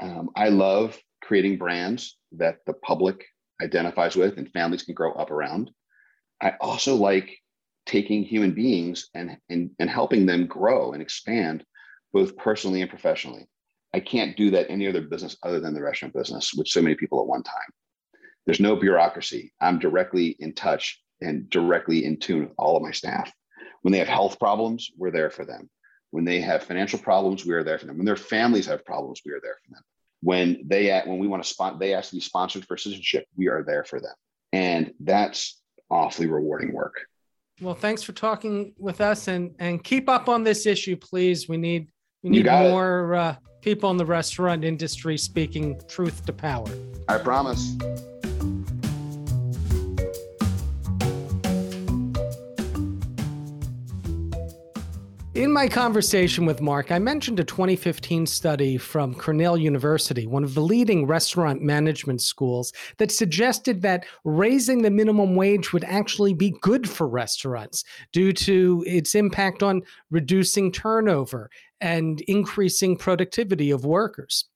Um, 0.00 0.30
I 0.36 0.48
love 0.50 0.96
creating 1.22 1.58
brands 1.58 2.16
that 2.32 2.58
the 2.66 2.74
public 2.74 3.24
identifies 3.60 4.14
with 4.14 4.38
and 4.38 4.50
families 4.52 4.84
can 4.84 4.94
grow 4.94 5.12
up 5.12 5.30
around. 5.30 5.70
I 6.40 6.54
also 6.60 6.94
like 6.94 7.36
taking 7.86 8.22
human 8.22 8.54
beings 8.54 9.08
and, 9.14 9.36
and, 9.48 9.70
and 9.80 9.90
helping 9.90 10.26
them 10.26 10.46
grow 10.46 10.92
and 10.92 11.02
expand 11.02 11.64
both 12.12 12.36
personally 12.36 12.82
and 12.82 12.90
professionally. 12.90 13.48
I 13.92 14.00
can't 14.00 14.36
do 14.36 14.50
that 14.50 14.70
any 14.70 14.86
other 14.86 15.00
business 15.00 15.36
other 15.42 15.58
than 15.58 15.74
the 15.74 15.82
restaurant 15.82 16.14
business 16.14 16.52
with 16.54 16.68
so 16.68 16.82
many 16.82 16.94
people 16.94 17.20
at 17.20 17.26
one 17.26 17.42
time. 17.42 17.54
There's 18.46 18.60
no 18.60 18.76
bureaucracy. 18.76 19.52
I'm 19.60 19.78
directly 19.78 20.36
in 20.38 20.54
touch 20.54 21.02
and 21.20 21.48
directly 21.50 22.04
in 22.04 22.18
tune 22.18 22.40
with 22.40 22.52
all 22.58 22.76
of 22.76 22.82
my 22.82 22.92
staff. 22.92 23.32
When 23.82 23.92
they 23.92 23.98
have 23.98 24.08
health 24.08 24.38
problems, 24.38 24.90
we're 24.96 25.10
there 25.10 25.30
for 25.30 25.44
them. 25.44 25.68
When 26.10 26.24
they 26.24 26.40
have 26.40 26.64
financial 26.64 26.98
problems, 26.98 27.44
we 27.44 27.54
are 27.54 27.62
there 27.62 27.78
for 27.78 27.86
them. 27.86 27.96
When 27.96 28.06
their 28.06 28.16
families 28.16 28.66
have 28.66 28.84
problems, 28.84 29.22
we 29.24 29.32
are 29.32 29.40
there 29.42 29.56
for 29.64 29.74
them. 29.74 29.82
When 30.20 30.64
they 30.66 31.00
when 31.04 31.18
we 31.18 31.28
want 31.28 31.42
to 31.42 31.48
spot, 31.48 31.78
they 31.78 31.94
ask 31.94 32.10
to 32.10 32.16
be 32.16 32.20
sponsored 32.20 32.66
for 32.66 32.76
citizenship, 32.76 33.26
we 33.36 33.48
are 33.48 33.62
there 33.62 33.84
for 33.84 34.00
them. 34.00 34.14
And 34.52 34.92
that's 35.00 35.60
awfully 35.90 36.26
rewarding 36.26 36.72
work. 36.72 36.94
Well, 37.60 37.74
thanks 37.74 38.02
for 38.02 38.12
talking 38.12 38.74
with 38.78 39.00
us 39.00 39.28
and 39.28 39.54
and 39.58 39.82
keep 39.82 40.08
up 40.08 40.28
on 40.28 40.44
this 40.44 40.66
issue, 40.66 40.96
please. 40.96 41.48
We 41.48 41.56
need 41.56 41.88
we 42.22 42.30
need 42.30 42.46
more 42.46 43.14
uh, 43.14 43.36
people 43.60 43.90
in 43.90 43.96
the 43.96 44.06
restaurant 44.06 44.64
industry 44.64 45.18
speaking 45.18 45.80
truth 45.88 46.24
to 46.26 46.32
power. 46.32 46.68
I 47.08 47.18
promise. 47.18 47.76
In 55.38 55.52
my 55.52 55.68
conversation 55.68 56.46
with 56.46 56.60
Mark, 56.60 56.90
I 56.90 56.98
mentioned 56.98 57.38
a 57.38 57.44
2015 57.44 58.26
study 58.26 58.76
from 58.76 59.14
Cornell 59.14 59.56
University, 59.56 60.26
one 60.26 60.42
of 60.42 60.54
the 60.54 60.60
leading 60.60 61.06
restaurant 61.06 61.62
management 61.62 62.20
schools, 62.22 62.72
that 62.96 63.12
suggested 63.12 63.80
that 63.82 64.04
raising 64.24 64.82
the 64.82 64.90
minimum 64.90 65.36
wage 65.36 65.72
would 65.72 65.84
actually 65.84 66.34
be 66.34 66.56
good 66.60 66.90
for 66.90 67.06
restaurants 67.06 67.84
due 68.12 68.32
to 68.32 68.82
its 68.84 69.14
impact 69.14 69.62
on 69.62 69.82
reducing 70.10 70.72
turnover 70.72 71.50
and 71.80 72.20
increasing 72.22 72.96
productivity 72.96 73.70
of 73.70 73.84
workers. 73.84 74.46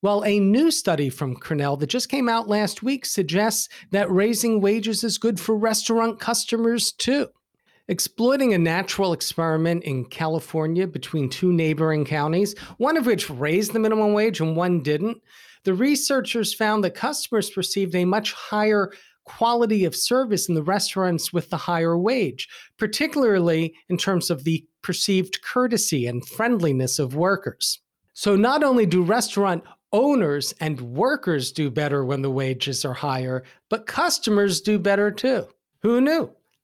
Well, 0.00 0.24
a 0.24 0.40
new 0.40 0.70
study 0.70 1.10
from 1.10 1.36
Cornell 1.36 1.76
that 1.76 1.88
just 1.88 2.08
came 2.08 2.30
out 2.30 2.48
last 2.48 2.82
week 2.82 3.04
suggests 3.04 3.68
that 3.90 4.10
raising 4.10 4.62
wages 4.62 5.04
is 5.04 5.18
good 5.18 5.38
for 5.38 5.54
restaurant 5.58 6.20
customers 6.20 6.92
too. 6.92 7.28
Exploiting 7.88 8.54
a 8.54 8.58
natural 8.58 9.12
experiment 9.12 9.82
in 9.82 10.04
California 10.04 10.86
between 10.86 11.28
two 11.28 11.52
neighboring 11.52 12.04
counties, 12.04 12.56
one 12.78 12.96
of 12.96 13.06
which 13.06 13.28
raised 13.28 13.72
the 13.72 13.78
minimum 13.80 14.12
wage 14.12 14.40
and 14.40 14.56
one 14.56 14.82
didn't, 14.82 15.20
the 15.64 15.74
researchers 15.74 16.54
found 16.54 16.84
that 16.84 16.94
customers 16.94 17.50
perceived 17.50 17.94
a 17.94 18.04
much 18.04 18.32
higher 18.32 18.92
quality 19.24 19.84
of 19.84 19.96
service 19.96 20.48
in 20.48 20.54
the 20.54 20.62
restaurants 20.62 21.32
with 21.32 21.50
the 21.50 21.56
higher 21.56 21.98
wage, 21.98 22.48
particularly 22.78 23.74
in 23.88 23.96
terms 23.96 24.30
of 24.30 24.44
the 24.44 24.64
perceived 24.82 25.42
courtesy 25.42 26.06
and 26.06 26.26
friendliness 26.26 26.98
of 26.98 27.14
workers. 27.16 27.80
So, 28.14 28.36
not 28.36 28.62
only 28.62 28.86
do 28.86 29.02
restaurant 29.02 29.64
owners 29.92 30.54
and 30.60 30.80
workers 30.80 31.52
do 31.52 31.70
better 31.70 32.04
when 32.04 32.22
the 32.22 32.30
wages 32.30 32.84
are 32.84 32.94
higher, 32.94 33.44
but 33.68 33.86
customers 33.86 34.60
do 34.60 34.78
better 34.78 35.10
too. 35.10 35.46
Who 35.82 36.00
knew? 36.00 36.32